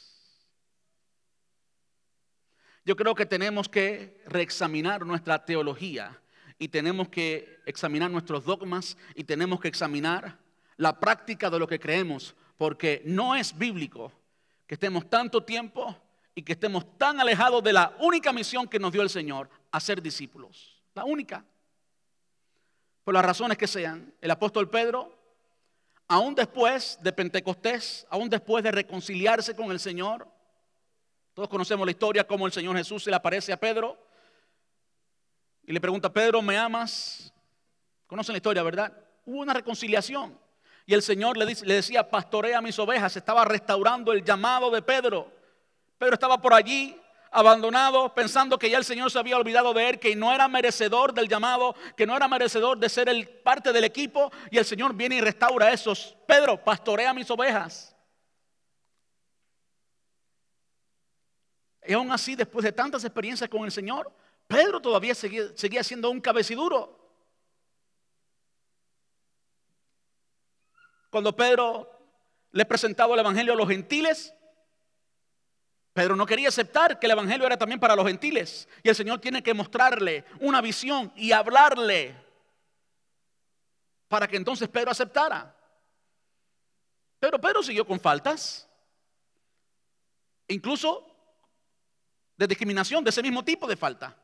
[2.86, 6.20] Yo creo que tenemos que reexaminar nuestra teología
[6.58, 10.40] y tenemos que examinar nuestros dogmas y tenemos que examinar
[10.78, 14.12] la práctica de lo que creemos, porque no es bíblico
[14.70, 15.98] que estemos tanto tiempo
[16.36, 20.00] y que estemos tan alejados de la única misión que nos dio el Señor, hacer
[20.00, 20.80] discípulos.
[20.94, 21.44] La única.
[23.04, 25.18] Por las razones que sean, el apóstol Pedro,
[26.08, 30.28] aún después de Pentecostés, aún después de reconciliarse con el Señor,
[31.34, 33.98] todos conocemos la historia, cómo el Señor Jesús se le aparece a Pedro
[35.64, 37.34] y le pregunta, Pedro, ¿me amas?
[38.06, 38.96] Conocen la historia, ¿verdad?
[39.26, 40.38] Hubo una reconciliación.
[40.90, 43.16] Y el Señor le, decía, pastorea mis ovejas.
[43.16, 45.32] Estaba restaurando el llamado de Pedro.
[46.00, 47.00] Pedro estaba por allí
[47.30, 51.14] abandonado, pensando que ya el Señor se había olvidado de él, que no era merecedor
[51.14, 54.96] del llamado, que no era merecedor de ser el parte del equipo, y el Señor
[54.96, 56.18] viene y restaura esos.
[56.26, 57.96] Pedro, pastorea mis ovejas.
[61.86, 64.12] Y aún así, después de tantas experiencias con el Señor,
[64.48, 66.99] Pedro todavía seguía, seguía siendo un cabeciduro.
[71.10, 71.90] Cuando Pedro
[72.52, 74.34] le presentaba el Evangelio a los gentiles,
[75.94, 78.68] Pedro no quería aceptar que el Evangelio era también para los gentiles.
[78.84, 82.16] Y el Señor tiene que mostrarle una visión y hablarle
[84.08, 85.56] para que entonces Pedro aceptara.
[87.20, 88.68] Pero Pedro siguió con faltas,
[90.48, 91.06] incluso
[92.38, 94.16] de discriminación, de ese mismo tipo de falta.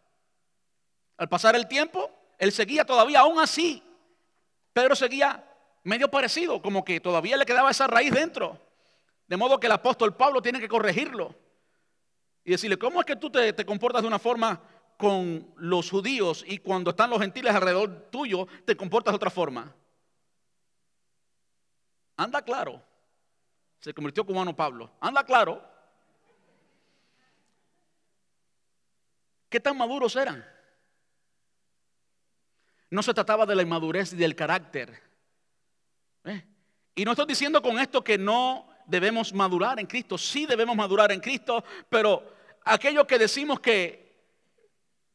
[1.17, 3.84] Al pasar el tiempo, él seguía todavía, aún así,
[4.71, 5.43] Pedro seguía
[5.86, 8.60] medio parecido, como que todavía le quedaba esa raíz dentro.
[9.28, 11.34] De modo que el apóstol Pablo tiene que corregirlo
[12.43, 14.62] y decirle, ¿cómo es que tú te, comportas de una forma
[14.98, 19.74] con los judíos y cuando están los gentiles alrededor tuyo te comportas de otra forma?
[22.17, 22.82] Anda claro.
[23.80, 24.91] Se convirtió cubano Pablo.
[25.00, 25.63] Anda claro.
[29.50, 30.43] ¿Qué tan maduros eran?
[32.89, 35.05] No se trataba de la inmadurez y del carácter
[36.25, 36.43] ¿Eh?
[36.95, 41.11] Y no estoy diciendo con esto que no debemos madurar en Cristo, sí debemos madurar
[41.11, 42.23] en Cristo, pero
[42.63, 44.05] aquellos que decimos que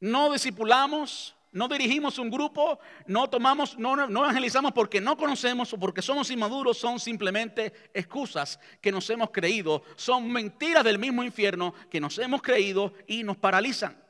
[0.01, 5.79] no discipulamos, no dirigimos un grupo, no tomamos, no, no, evangelizamos porque no conocemos o
[5.79, 11.75] porque somos inmaduros, son simplemente excusas que nos hemos creído, son mentiras del mismo infierno
[11.91, 14.01] que nos hemos creído y nos paralizan.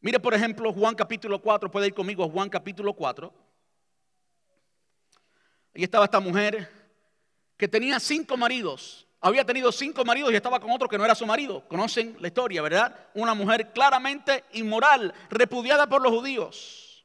[0.00, 3.47] Mire, por ejemplo, Juan capítulo 4, puede ir conmigo Juan capítulo 4.
[5.78, 6.68] Ahí estaba esta mujer
[7.56, 11.14] que tenía cinco maridos había tenido cinco maridos y estaba con otro que no era
[11.14, 11.66] su marido.
[11.66, 12.94] Conocen la historia, ¿verdad?
[13.14, 17.04] Una mujer claramente inmoral, repudiada por los judíos.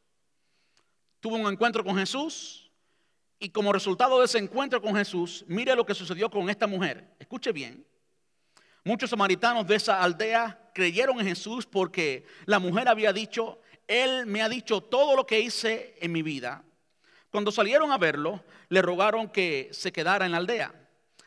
[1.20, 2.70] Tuvo un encuentro con Jesús
[3.40, 7.16] y como resultado de ese encuentro con Jesús, mire lo que sucedió con esta mujer.
[7.18, 7.86] Escuche bien.
[8.84, 14.44] Muchos samaritanos de esa aldea creyeron en Jesús porque la mujer había dicho, Él me
[14.44, 16.64] ha dicho todo lo que hice en mi vida.
[17.34, 20.72] Cuando salieron a verlo, le rogaron que se quedara en la aldea.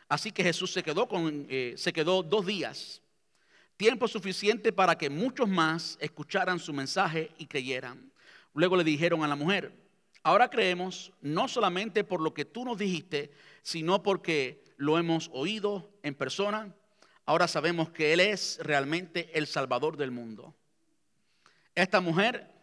[0.07, 3.01] Así que Jesús se quedó, con, eh, se quedó dos días,
[3.75, 8.09] tiempo suficiente para que muchos más escucharan su mensaje y creyeran.
[8.53, 9.73] Luego le dijeron a la mujer,
[10.23, 13.29] ahora creemos no solamente por lo que tú nos dijiste,
[13.61, 16.73] sino porque lo hemos oído en persona.
[17.25, 20.55] Ahora sabemos que Él es realmente el Salvador del mundo.
[21.75, 22.56] Esta mujer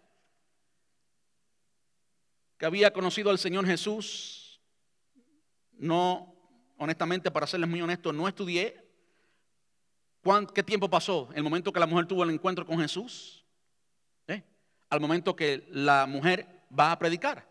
[2.59, 4.61] que había conocido al Señor Jesús
[5.79, 6.35] no
[6.79, 8.81] honestamente, para serles muy honesto, no estudié
[10.55, 13.45] qué tiempo pasó el momento que la mujer tuvo el encuentro con Jesús,
[14.27, 14.43] ¿eh?
[14.89, 17.47] al momento que la mujer va a predicar.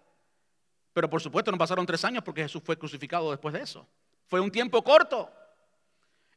[0.91, 3.87] Pero por supuesto no pasaron tres años porque Jesús fue crucificado después de eso.
[4.27, 5.31] Fue un tiempo corto.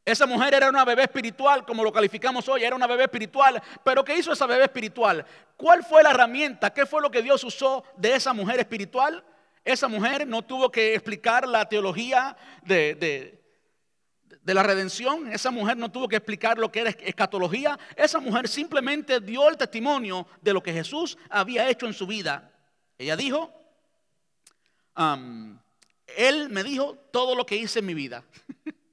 [0.07, 3.61] Esa mujer era una bebé espiritual, como lo calificamos hoy, era una bebé espiritual.
[3.83, 5.27] Pero ¿qué hizo esa bebé espiritual?
[5.57, 6.73] ¿Cuál fue la herramienta?
[6.73, 9.25] ¿Qué fue lo que Dios usó de esa mujer espiritual?
[9.65, 12.95] Esa mujer no tuvo que explicar la teología de,
[14.45, 15.33] de, la redención.
[15.33, 17.77] Esa mujer no tuvo que explicar lo que era escatología.
[17.97, 22.53] Esa mujer simplemente dio el testimonio de lo que Jesús había hecho en su vida.
[22.97, 23.53] Ella dijo,
[26.17, 28.23] Él me dijo todo lo que hice en mi vida.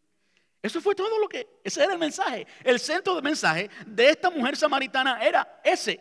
[0.63, 2.47] Eso fue todo lo que, ese era el mensaje.
[2.63, 5.99] El centro del mensaje de esta mujer samaritana era ese.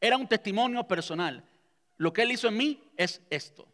[0.00, 1.46] Era un testimonio personal.
[1.98, 3.68] Lo que Él hizo en mí es esto.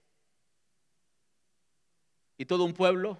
[2.36, 3.16] Y todo un pueblo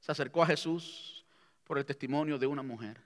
[0.00, 1.24] se acercó a Jesús
[1.62, 3.00] por el testimonio de una mujer.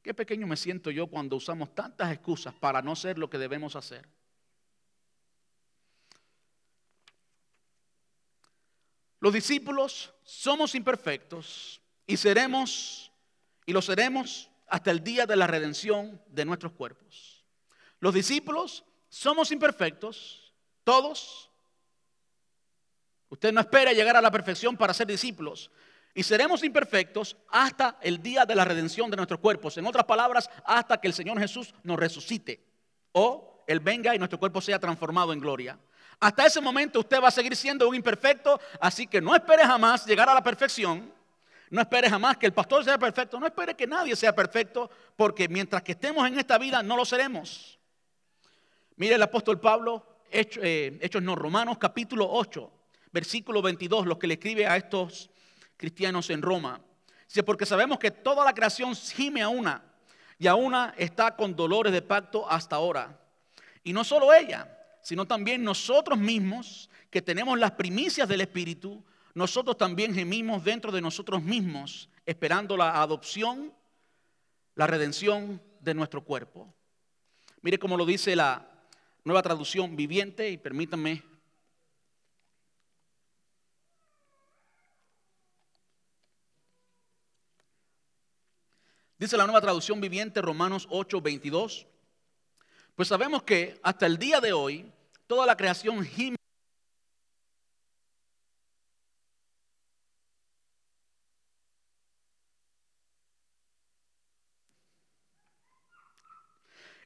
[0.00, 3.76] Qué pequeño me siento yo cuando usamos tantas excusas para no ser lo que debemos
[3.76, 4.08] hacer.
[9.20, 13.10] Los discípulos somos imperfectos y seremos
[13.64, 17.46] y lo seremos hasta el día de la redención de nuestros cuerpos.
[17.98, 20.52] Los discípulos somos imperfectos,
[20.84, 21.48] todos
[23.30, 25.70] Usted no espera llegar a la perfección para ser discípulos.
[26.14, 29.76] Y seremos imperfectos hasta el día de la redención de nuestros cuerpos.
[29.76, 32.64] En otras palabras, hasta que el Señor Jesús nos resucite.
[33.12, 35.78] O Él venga y nuestro cuerpo sea transformado en gloria.
[36.20, 38.60] Hasta ese momento usted va a seguir siendo un imperfecto.
[38.80, 41.12] Así que no espere jamás llegar a la perfección.
[41.70, 43.38] No espere jamás que el pastor sea perfecto.
[43.38, 44.90] No espere que nadie sea perfecto.
[45.16, 47.78] Porque mientras que estemos en esta vida no lo seremos.
[48.96, 52.72] Mire el apóstol Pablo, Hechos, eh, Hechos no, Romanos capítulo 8
[53.12, 55.30] versículo 22, lo que le escribe a estos
[55.76, 56.80] cristianos en Roma.
[57.26, 59.82] Dice, porque sabemos que toda la creación gime a una
[60.38, 63.18] y a una está con dolores de pacto hasta ahora.
[63.84, 64.77] Y no solo ella,
[65.08, 71.00] sino también nosotros mismos que tenemos las primicias del Espíritu, nosotros también gemimos dentro de
[71.00, 73.72] nosotros mismos, esperando la adopción,
[74.74, 76.74] la redención de nuestro cuerpo.
[77.62, 78.68] Mire cómo lo dice la
[79.24, 81.22] nueva traducción viviente y permítanme
[89.18, 91.86] Dice la nueva traducción viviente Romanos 8, 22.
[92.94, 94.92] Pues sabemos que hasta el día de hoy
[95.28, 96.36] toda la creación gime.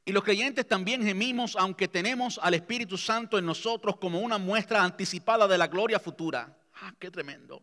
[0.05, 4.83] Y los creyentes también gemimos aunque tenemos al Espíritu Santo en nosotros como una muestra
[4.83, 6.57] anticipada de la gloria futura.
[6.81, 7.63] Ah, qué tremendo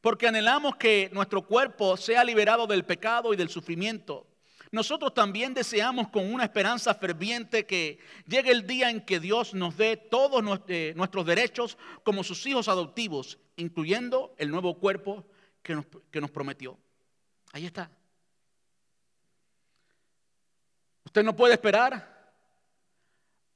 [0.00, 4.26] porque anhelamos que nuestro cuerpo sea liberado del pecado y del sufrimiento.
[4.72, 9.76] Nosotros también deseamos con una esperanza ferviente que llegue el día en que Dios nos
[9.76, 15.26] dé todos eh, nuestros derechos como sus hijos adoptivos, incluyendo el nuevo cuerpo
[15.62, 16.78] que nos, que nos prometió.
[17.52, 17.90] Ahí está.
[21.04, 22.32] Usted no puede esperar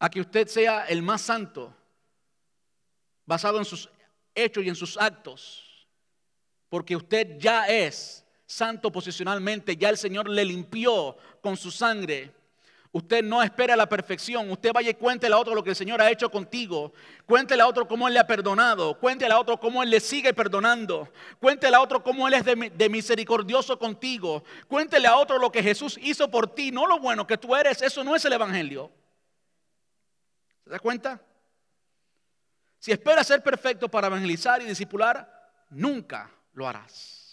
[0.01, 1.77] a que usted sea el más santo
[3.25, 3.89] basado en sus
[4.35, 5.65] hechos y en sus actos
[6.75, 12.32] porque usted ya es santo posicionalmente, ya el Señor le limpió con su sangre.
[12.95, 14.49] Usted no espera la perfección.
[14.53, 16.92] Usted vaya y cuéntele a otro lo que el Señor ha hecho contigo.
[17.26, 18.97] Cuéntele a otro cómo Él le ha perdonado.
[19.01, 21.12] Cuéntele a otro cómo Él le sigue perdonando.
[21.40, 24.45] Cuéntele a otro cómo Él es de, misericordioso contigo.
[24.68, 27.82] Cuéntele a otro lo que Jesús hizo por ti, no lo bueno que tú eres.
[27.82, 28.92] Eso no es el Evangelio.
[30.62, 31.20] ¿Se da cuenta?
[32.78, 37.24] Si esperas ser perfecto para evangelizar y discipular, nunca lo harás.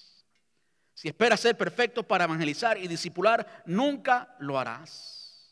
[1.01, 5.51] Si esperas ser perfecto para evangelizar y discipular, nunca lo harás.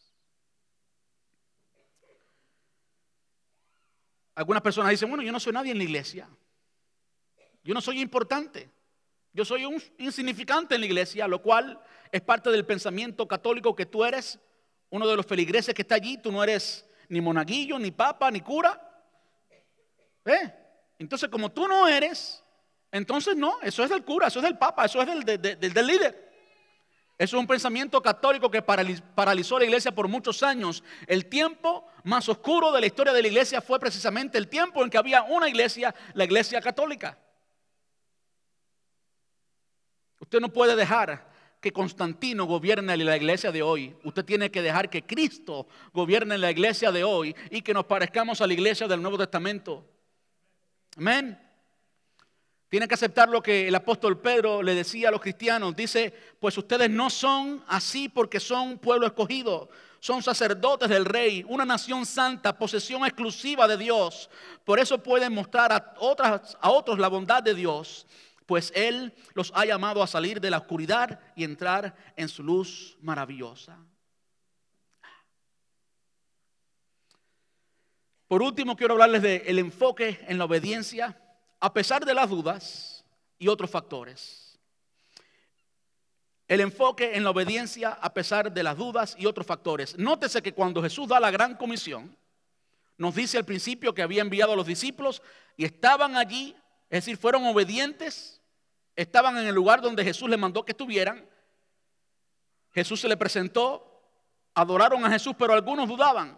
[4.36, 6.30] Algunas personas dicen, bueno, yo no soy nadie en la iglesia.
[7.64, 8.70] Yo no soy importante.
[9.34, 11.82] Yo soy un insignificante en la iglesia, lo cual
[12.12, 14.38] es parte del pensamiento católico que tú eres
[14.92, 16.20] uno de los feligreses que está allí.
[16.20, 18.80] Tú no eres ni monaguillo, ni papa, ni cura.
[20.26, 20.54] ¿Eh?
[21.00, 22.44] Entonces, como tú no eres,
[22.92, 26.30] entonces no, eso es del cura, eso es del papa, eso es del, del, líder.
[27.18, 30.84] Eso es un pensamiento católico que paralizó la iglesia por muchos años.
[31.06, 34.90] El tiempo más oscuro de la historia de la iglesia fue precisamente el tiempo en
[34.90, 37.18] que había una iglesia, la iglesia católica.
[40.20, 41.30] Usted no puede dejar
[41.60, 43.96] que Constantino gobierne la iglesia de hoy.
[44.04, 48.40] Usted tiene que dejar que Cristo gobierne la iglesia de hoy y que nos parezcamos
[48.40, 49.86] a la iglesia del Nuevo Testamento.
[50.96, 51.49] Amén.
[52.70, 55.76] Tiene que aceptar lo que el apóstol Pedro le decía a los cristianos.
[55.76, 59.70] Dice, pues ustedes no son así porque son pueblo escogido.
[60.00, 64.30] Son sacerdotes del rey, una nación santa, posesión exclusiva de Dios.
[64.64, 68.06] Por eso pueden mostrar a otros la bondad de Dios,
[68.46, 72.98] pues Él los ha llamado a salir de la oscuridad y entrar en su luz
[73.02, 73.78] maravillosa.
[78.28, 81.20] Por último, quiero hablarles del enfoque en la obediencia
[81.60, 83.04] a pesar de las dudas
[83.38, 84.58] y otros factores.
[86.48, 89.98] El enfoque en la obediencia a pesar de las dudas y otros factores.
[89.98, 92.18] Nótese que cuando Jesús da la gran comisión,
[92.98, 95.22] nos dice al principio que había enviado a los discípulos
[95.56, 96.56] y estaban allí,
[96.90, 98.42] es decir, fueron obedientes,
[98.96, 101.30] estaban en el lugar donde Jesús les mandó que estuvieran.
[102.72, 104.02] Jesús se le presentó,
[104.54, 106.38] adoraron a Jesús, pero algunos dudaban.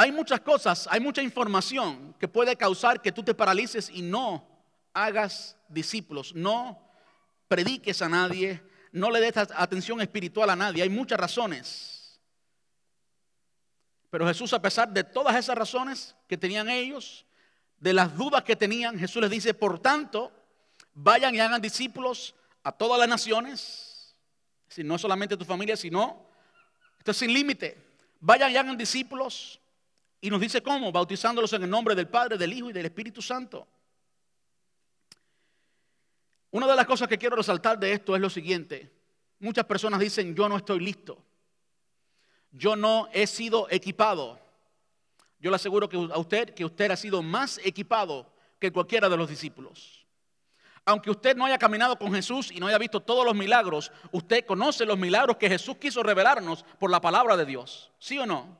[0.00, 4.46] Hay muchas cosas, hay mucha información que puede causar que tú te paralices y no
[4.94, 6.80] hagas discípulos, no
[7.48, 10.84] prediques a nadie, no le des atención espiritual a nadie.
[10.84, 12.20] Hay muchas razones.
[14.08, 17.26] Pero Jesús, a pesar de todas esas razones que tenían ellos,
[17.78, 20.30] de las dudas que tenían, Jesús les dice, por tanto,
[20.94, 24.14] vayan y hagan discípulos a todas las naciones,
[24.68, 26.24] si no solamente tu familia, sino,
[26.98, 27.84] esto es sin límite,
[28.20, 29.57] vayan y hagan discípulos
[30.20, 33.22] y nos dice cómo, bautizándolos en el nombre del Padre, del Hijo y del Espíritu
[33.22, 33.66] Santo.
[36.50, 38.90] Una de las cosas que quiero resaltar de esto es lo siguiente.
[39.38, 41.22] Muchas personas dicen, yo no estoy listo.
[42.50, 44.40] Yo no he sido equipado.
[45.38, 48.26] Yo le aseguro que a usted que usted ha sido más equipado
[48.58, 50.04] que cualquiera de los discípulos.
[50.84, 54.46] Aunque usted no haya caminado con Jesús y no haya visto todos los milagros, usted
[54.46, 57.92] conoce los milagros que Jesús quiso revelarnos por la palabra de Dios.
[57.98, 58.58] ¿Sí o no?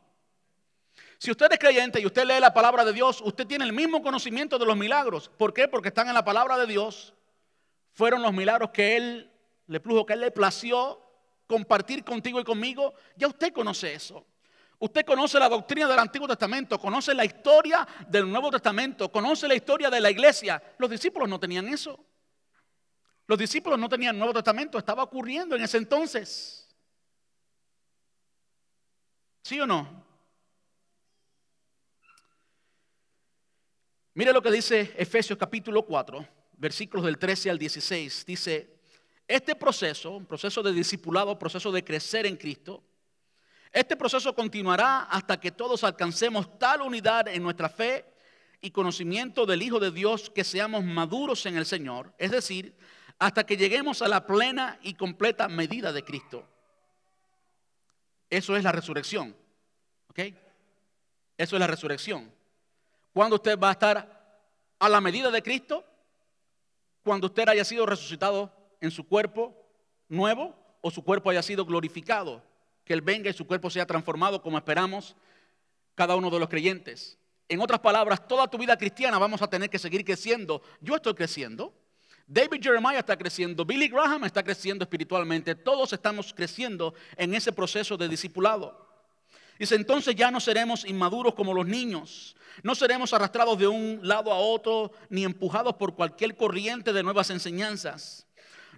[1.19, 4.03] Si usted es creyente y usted lee la palabra de Dios, usted tiene el mismo
[4.03, 5.29] conocimiento de los milagros.
[5.37, 5.67] ¿Por qué?
[5.67, 7.13] Porque están en la palabra de Dios.
[7.93, 9.31] Fueron los milagros que Él
[9.67, 11.03] le plujo, que Él le plació
[11.49, 12.95] compartir contigo y conmigo.
[13.17, 14.25] Ya usted conoce eso.
[14.79, 19.57] Usted conoce la doctrina del Antiguo Testamento, conoce la historia del Nuevo Testamento, conoce la
[19.57, 20.63] historia de la iglesia.
[20.79, 21.99] Los discípulos no tenían eso.
[23.27, 26.69] Los discípulos no tenían Nuevo Testamento, estaba ocurriendo en ese entonces.
[29.43, 30.08] ¿Sí o no?
[34.19, 38.27] Mire lo que dice Efesios capítulo 4, versículos del 13 al 16.
[38.27, 38.81] Dice,
[39.29, 42.83] este proceso, proceso de discipulado, proceso de crecer en Cristo,
[43.71, 48.07] este proceso continuará hasta que todos alcancemos tal unidad en nuestra fe
[48.61, 52.75] y conocimiento del Hijo de Dios que seamos maduros en el Señor, es decir,
[53.21, 56.45] hasta que lleguemos a la plena y completa medida de Cristo.
[58.29, 59.37] Eso es la resurrección.
[60.09, 60.19] ¿Ok?
[61.37, 62.37] Eso es la resurrección.
[63.19, 64.39] ¿Cuándo usted va a estar
[64.79, 65.85] a la medida de Cristo?
[67.03, 69.57] Cuando usted haya sido resucitado en su cuerpo
[70.09, 72.41] nuevo o su cuerpo haya sido glorificado.
[72.85, 75.17] Que Él venga y su cuerpo sea transformado como esperamos
[75.97, 77.19] cada uno de los creyentes.
[77.49, 80.63] En otras palabras, toda tu vida cristiana vamos a tener que seguir creciendo.
[80.81, 81.75] Yo estoy creciendo.
[82.25, 83.65] David Jeremiah está creciendo.
[83.65, 85.57] Billy Graham está creciendo espiritualmente.
[85.57, 88.88] Todos estamos creciendo en ese proceso de discipulado.
[89.59, 92.37] Dice, entonces ya no seremos inmaduros como los niños.
[92.63, 97.31] No seremos arrastrados de un lado a otro ni empujados por cualquier corriente de nuevas
[97.31, 98.27] enseñanzas.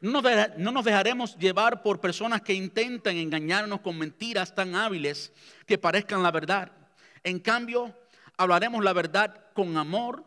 [0.00, 5.32] No nos dejaremos llevar por personas que intentan engañarnos con mentiras tan hábiles
[5.66, 6.72] que parezcan la verdad.
[7.22, 7.94] En cambio,
[8.38, 10.24] hablaremos la verdad con amor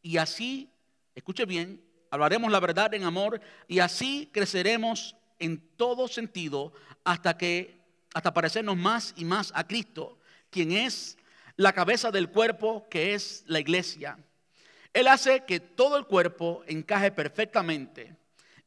[0.00, 0.70] y así,
[1.14, 6.72] escuche bien, hablaremos la verdad en amor y así creceremos en todo sentido
[7.04, 7.79] hasta que
[8.14, 10.18] hasta parecernos más y más a Cristo,
[10.50, 11.16] quien es
[11.56, 14.18] la cabeza del cuerpo que es la iglesia.
[14.92, 18.16] Él hace que todo el cuerpo encaje perfectamente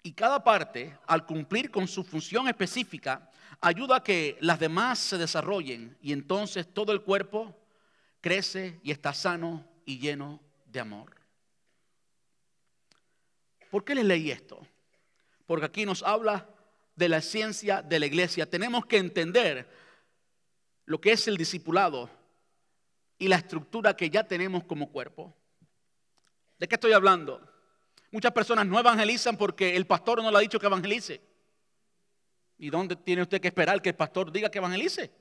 [0.01, 3.29] y cada parte, al cumplir con su función específica,
[3.59, 7.55] ayuda a que las demás se desarrollen y entonces todo el cuerpo
[8.21, 11.15] crece y está sano y lleno de amor.
[13.69, 14.65] ¿Por qué les leí esto?
[15.45, 16.47] Porque aquí nos habla
[16.95, 18.49] de la ciencia de la iglesia.
[18.49, 19.67] Tenemos que entender
[20.85, 22.09] lo que es el discipulado
[23.17, 25.35] y la estructura que ya tenemos como cuerpo.
[26.59, 27.41] ¿De qué estoy hablando?
[28.11, 31.21] Muchas personas no evangelizan porque el pastor no le ha dicho que evangelice.
[32.57, 35.11] ¿Y dónde tiene usted que esperar que el pastor diga que evangelice?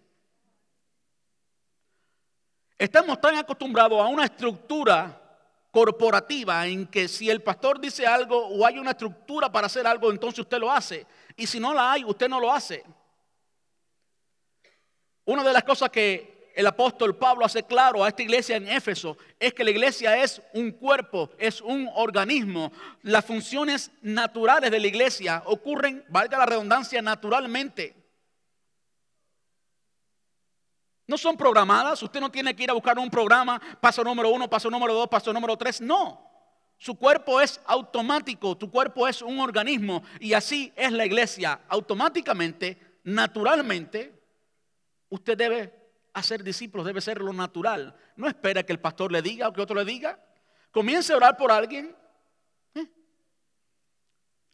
[2.76, 5.21] Estamos tan acostumbrados a una estructura
[5.72, 10.12] corporativa en que si el pastor dice algo o hay una estructura para hacer algo,
[10.12, 11.06] entonces usted lo hace.
[11.34, 12.84] Y si no la hay, usted no lo hace.
[15.24, 19.16] Una de las cosas que el apóstol Pablo hace claro a esta iglesia en Éfeso
[19.40, 22.70] es que la iglesia es un cuerpo, es un organismo.
[23.00, 28.01] Las funciones naturales de la iglesia ocurren, valga la redundancia, naturalmente.
[31.06, 34.48] No son programadas, usted no tiene que ir a buscar un programa, paso número uno,
[34.48, 36.30] paso número dos, paso número tres, no.
[36.78, 41.60] Su cuerpo es automático, tu cuerpo es un organismo y así es la iglesia.
[41.68, 44.20] Automáticamente, naturalmente,
[45.08, 45.72] usted debe
[46.12, 47.94] hacer discípulos, debe ser lo natural.
[48.16, 50.18] No espera que el pastor le diga o que otro le diga.
[50.70, 51.94] Comience a orar por alguien.
[52.74, 52.88] ¿eh?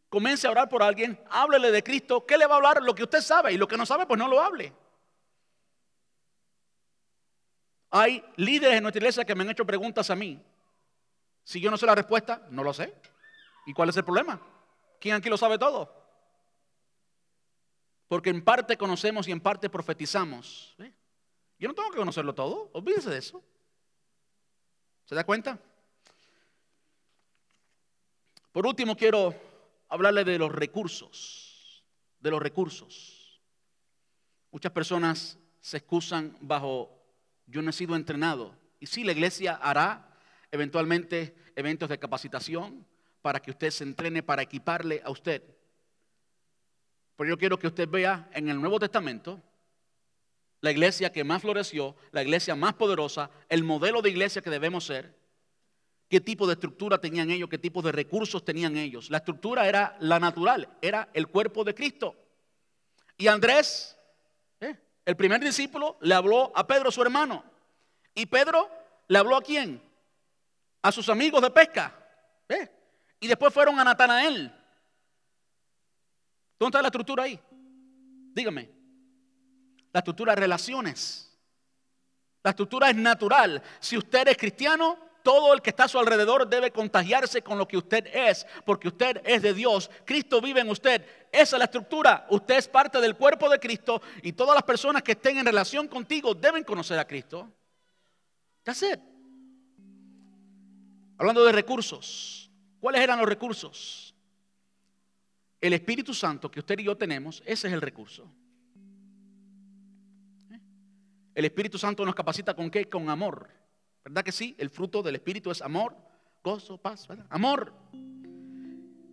[0.09, 2.27] Comience a orar por alguien, háblele de Cristo.
[2.27, 2.83] ¿Qué le va a hablar?
[2.83, 4.73] Lo que usted sabe y lo que no sabe, pues no lo hable.
[7.91, 10.41] Hay líderes en nuestra iglesia que me han hecho preguntas a mí.
[11.43, 12.95] Si yo no sé la respuesta, no lo sé.
[13.67, 14.41] ¿Y cuál es el problema?
[15.01, 15.95] ¿Quién aquí lo sabe todo?
[18.09, 20.77] Porque en parte conocemos y en parte profetizamos.
[21.59, 23.43] Yo no tengo que conocerlo todo, olvídese de eso.
[25.05, 25.59] ¿Se da cuenta?
[28.53, 29.35] Por último, quiero
[29.89, 31.85] hablarle de los recursos,
[32.21, 33.43] de los recursos.
[34.51, 36.98] Muchas personas se excusan bajo
[37.49, 38.55] yo no he sido entrenado.
[38.79, 40.11] Y sí, la iglesia hará
[40.53, 42.87] eventualmente eventos de capacitación
[43.23, 45.43] para que usted se entrene, para equiparle a usted.
[47.17, 49.43] Pero yo quiero que usted vea en el Nuevo Testamento
[50.61, 54.87] la iglesia que más floreció, la iglesia más poderosa, el modelo de iglesia que debemos
[54.87, 55.17] ser,
[56.09, 59.11] qué tipo de estructura tenían ellos, qué tipo de recursos tenían ellos.
[59.11, 62.17] La estructura era la natural, era el cuerpo de Cristo.
[63.17, 63.98] Y Andrés
[65.09, 67.43] el primer discípulo le habló a Pedro, su hermano.
[68.15, 68.69] Y Pedro
[69.07, 69.81] le habló a quién?
[70.83, 71.95] A sus amigos de pesca.
[73.19, 74.53] Y después fueron a Natanael.
[76.59, 77.41] ¿Dónde está la estructura ahí?
[78.35, 78.71] Dígame.
[79.95, 81.35] La estructura de relaciones.
[82.43, 83.63] La estructura es natural.
[83.81, 87.69] Si usted es cristiano, todo el que está a su alrededor debe contagiarse con lo
[87.69, 89.91] que usted es, porque usted es de Dios.
[90.05, 91.05] Cristo vive en usted.
[91.31, 92.27] Esa es la estructura.
[92.31, 95.89] Usted es parte del cuerpo de Cristo y todas las personas que estén en relación
[95.89, 97.51] contigo deben conocer a Cristo.
[98.63, 99.01] That's it.
[101.19, 102.51] Hablando de recursos,
[102.81, 104.15] ¿cuáles eran los recursos?
[105.61, 108.31] El Espíritu Santo que usted y yo tenemos, ese es el recurso.
[110.53, 110.61] ¿Eh?
[111.35, 112.89] El Espíritu Santo nos capacita con qué?
[112.89, 113.49] Con amor.
[114.05, 114.55] ¿Verdad que sí?
[114.59, 115.95] El fruto del Espíritu es amor,
[116.43, 117.27] gozo, paz, ¿verdad?
[117.31, 117.73] Amor.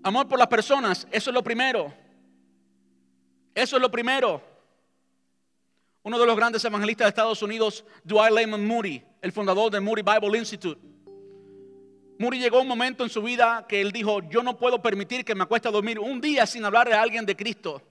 [0.03, 1.93] Amor por las personas, eso es lo primero.
[3.53, 4.41] Eso es lo primero.
[6.03, 10.03] Uno de los grandes evangelistas de Estados Unidos, Dwight Lyman Moody, el fundador del Moody
[10.03, 10.79] Bible Institute.
[12.19, 15.35] Moody llegó un momento en su vida que él dijo, yo no puedo permitir que
[15.35, 17.81] me acueste a dormir un día sin hablarle a alguien de Cristo.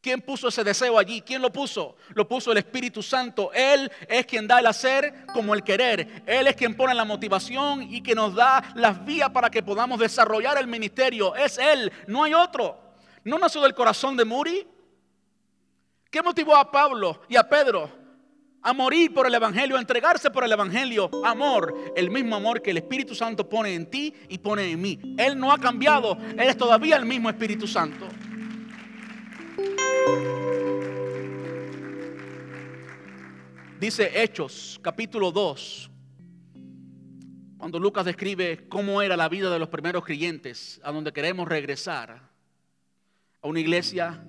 [0.00, 1.20] ¿Quién puso ese deseo allí?
[1.20, 1.96] ¿Quién lo puso?
[2.14, 3.50] Lo puso el Espíritu Santo.
[3.52, 6.22] Él es quien da el hacer como el querer.
[6.26, 10.00] Él es quien pone la motivación y que nos da las vías para que podamos
[10.00, 11.34] desarrollar el ministerio.
[11.36, 12.78] Es Él, no hay otro.
[13.24, 14.66] ¿No nació del corazón de Muri?
[16.10, 17.90] ¿Qué motivó a Pablo y a Pedro
[18.62, 21.10] a morir por el Evangelio, a entregarse por el Evangelio?
[21.24, 24.98] Amor, el mismo amor que el Espíritu Santo pone en ti y pone en mí.
[25.18, 28.08] Él no ha cambiado, Él es todavía el mismo Espíritu Santo.
[33.80, 35.90] Dice Hechos, capítulo 2,
[37.56, 42.30] cuando Lucas describe cómo era la vida de los primeros creyentes, a donde queremos regresar,
[43.42, 44.22] a una iglesia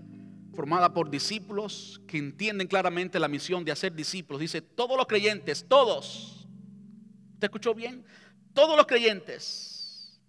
[0.54, 4.40] formada por discípulos que entienden claramente la misión de hacer discípulos.
[4.40, 6.48] Dice, todos los creyentes, todos,
[7.40, 8.06] ¿te escuchó bien?
[8.54, 10.20] Todos los creyentes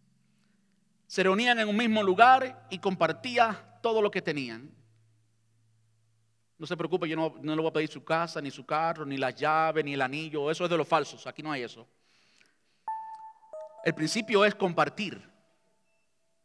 [1.06, 4.81] se reunían en un mismo lugar y compartían todo lo que tenían.
[6.62, 9.04] No se preocupe, yo no, no, le voy a pedir su casa, ni su carro,
[9.04, 10.48] ni las llaves, ni el anillo.
[10.48, 11.26] Eso es de los falsos.
[11.26, 11.88] Aquí no hay eso.
[13.84, 15.20] El principio es compartir.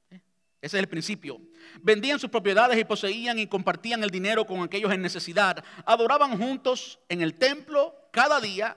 [0.09, 0.17] Ese
[0.59, 1.39] es el principio.
[1.83, 5.63] Vendían sus propiedades y poseían y compartían el dinero con aquellos en necesidad.
[5.85, 8.75] Adoraban juntos en el templo cada día.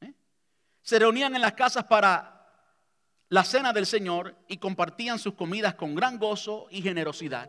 [0.00, 0.12] ¿Eh?
[0.82, 2.44] Se reunían en las casas para
[3.28, 7.48] la cena del Señor y compartían sus comidas con gran gozo y generosidad.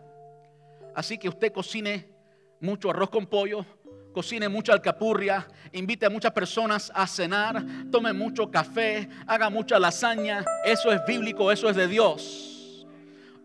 [0.94, 2.16] Así que usted cocine
[2.60, 3.66] mucho arroz con pollo,
[4.14, 10.44] cocine mucha alcapurria, invite a muchas personas a cenar, tome mucho café, haga mucha lasaña.
[10.66, 12.88] Eso es bíblico, eso es de Dios.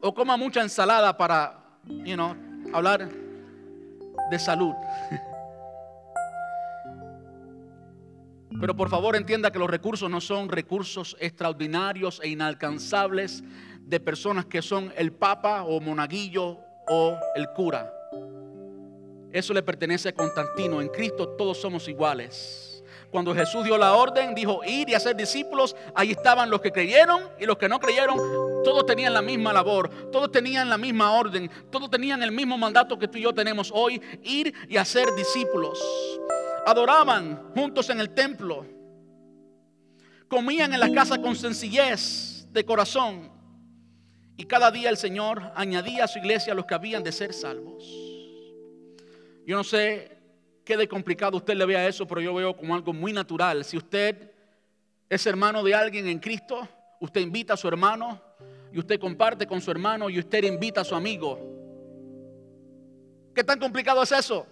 [0.01, 2.35] O coma mucha ensalada para, you know,
[2.73, 3.09] hablar
[4.31, 4.73] de salud.
[8.61, 13.45] Pero por favor entienda que los recursos no son recursos extraordinarios e inalcanzables
[13.81, 17.93] de personas que son el papa o monaguillo o el cura.
[19.33, 20.81] Eso le pertenece a Constantino.
[20.81, 22.73] En Cristo todos somos iguales.
[23.13, 27.29] Cuando Jesús dio la orden, dijo ir y hacer discípulos, ahí estaban los que creyeron
[27.39, 28.17] y los que no creyeron.
[28.65, 32.99] Todos tenían la misma labor, todos tenían la misma orden, todos tenían el mismo mandato
[32.99, 35.79] que tú y yo tenemos hoy, ir y hacer discípulos.
[36.65, 38.65] Adoraban juntos en el templo,
[40.27, 43.31] comían en la casa con sencillez de corazón
[44.39, 47.35] y cada día el Señor añadía a su iglesia a los que habían de ser
[47.35, 48.12] salvos.
[49.47, 50.19] Yo no sé
[50.65, 53.65] qué de complicado usted le vea eso, pero yo veo como algo muy natural.
[53.65, 54.31] Si usted
[55.09, 56.69] es hermano de alguien en Cristo,
[57.01, 58.21] usted invita a su hermano
[58.73, 61.39] y usted comparte con su hermano y usted invita a su amigo.
[63.35, 64.47] ¿Qué tan complicado es eso?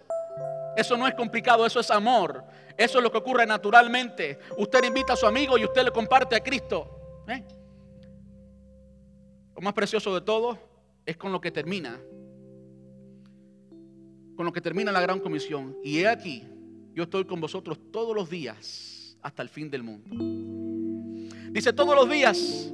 [0.76, 2.44] Eso no es complicado, eso es amor.
[2.76, 4.38] Eso es lo que ocurre naturalmente.
[4.56, 7.22] Usted invita a su amigo y usted le comparte a Cristo.
[7.28, 7.44] ¿eh?
[9.54, 10.58] Lo más precioso de todo
[11.04, 12.00] es con lo que termina
[14.40, 15.76] con lo que termina la gran comisión.
[15.84, 16.48] Y he aquí,
[16.94, 20.08] yo estoy con vosotros todos los días hasta el fin del mundo.
[21.52, 22.72] Dice todos los días.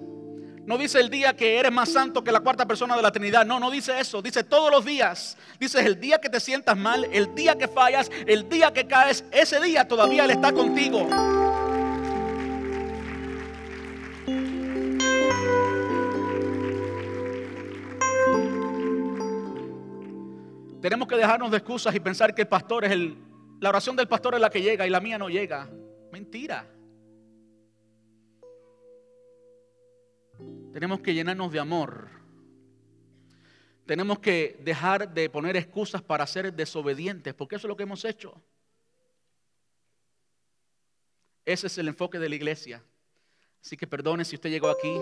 [0.64, 3.45] No dice el día que eres más santo que la cuarta persona de la Trinidad.
[3.45, 4.23] No, no dice eso.
[4.23, 5.37] Dice todos los días.
[5.59, 9.25] Dice el día que te sientas mal, el día que fallas, el día que caes,
[9.33, 11.09] ese día todavía Él está contigo.
[20.87, 23.18] Tenemos que dejarnos de excusas y pensar que el pastor es el...
[23.59, 25.68] La oración del pastor es la que llega y la mía no llega.
[26.12, 26.64] Mentira.
[30.72, 32.09] Tenemos que llenarnos de amor.
[33.84, 38.05] Tenemos que dejar de poner excusas para ser desobedientes, porque eso es lo que hemos
[38.05, 38.41] hecho.
[41.45, 42.80] Ese es el enfoque de la iglesia.
[43.61, 45.01] Así que perdone si usted llegó aquí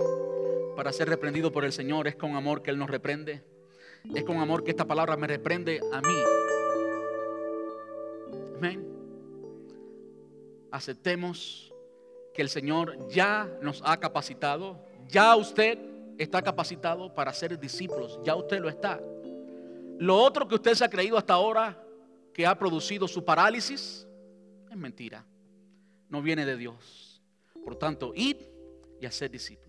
[0.76, 2.08] para ser reprendido por el Señor.
[2.08, 3.53] Es con amor que Él nos reprende.
[4.12, 6.14] Es con amor que esta palabra me reprende a mí.
[8.56, 8.86] Amén.
[10.70, 11.72] Aceptemos
[12.34, 14.84] que el Señor ya nos ha capacitado.
[15.08, 15.78] Ya usted
[16.18, 18.18] está capacitado para ser discípulos.
[18.24, 19.00] Ya usted lo está.
[19.98, 21.80] Lo otro que usted se ha creído hasta ahora
[22.32, 24.06] que ha producido su parálisis
[24.70, 25.24] es mentira.
[26.08, 27.22] No viene de Dios.
[27.64, 28.36] Por tanto, id
[29.00, 29.63] y hacer discípulos.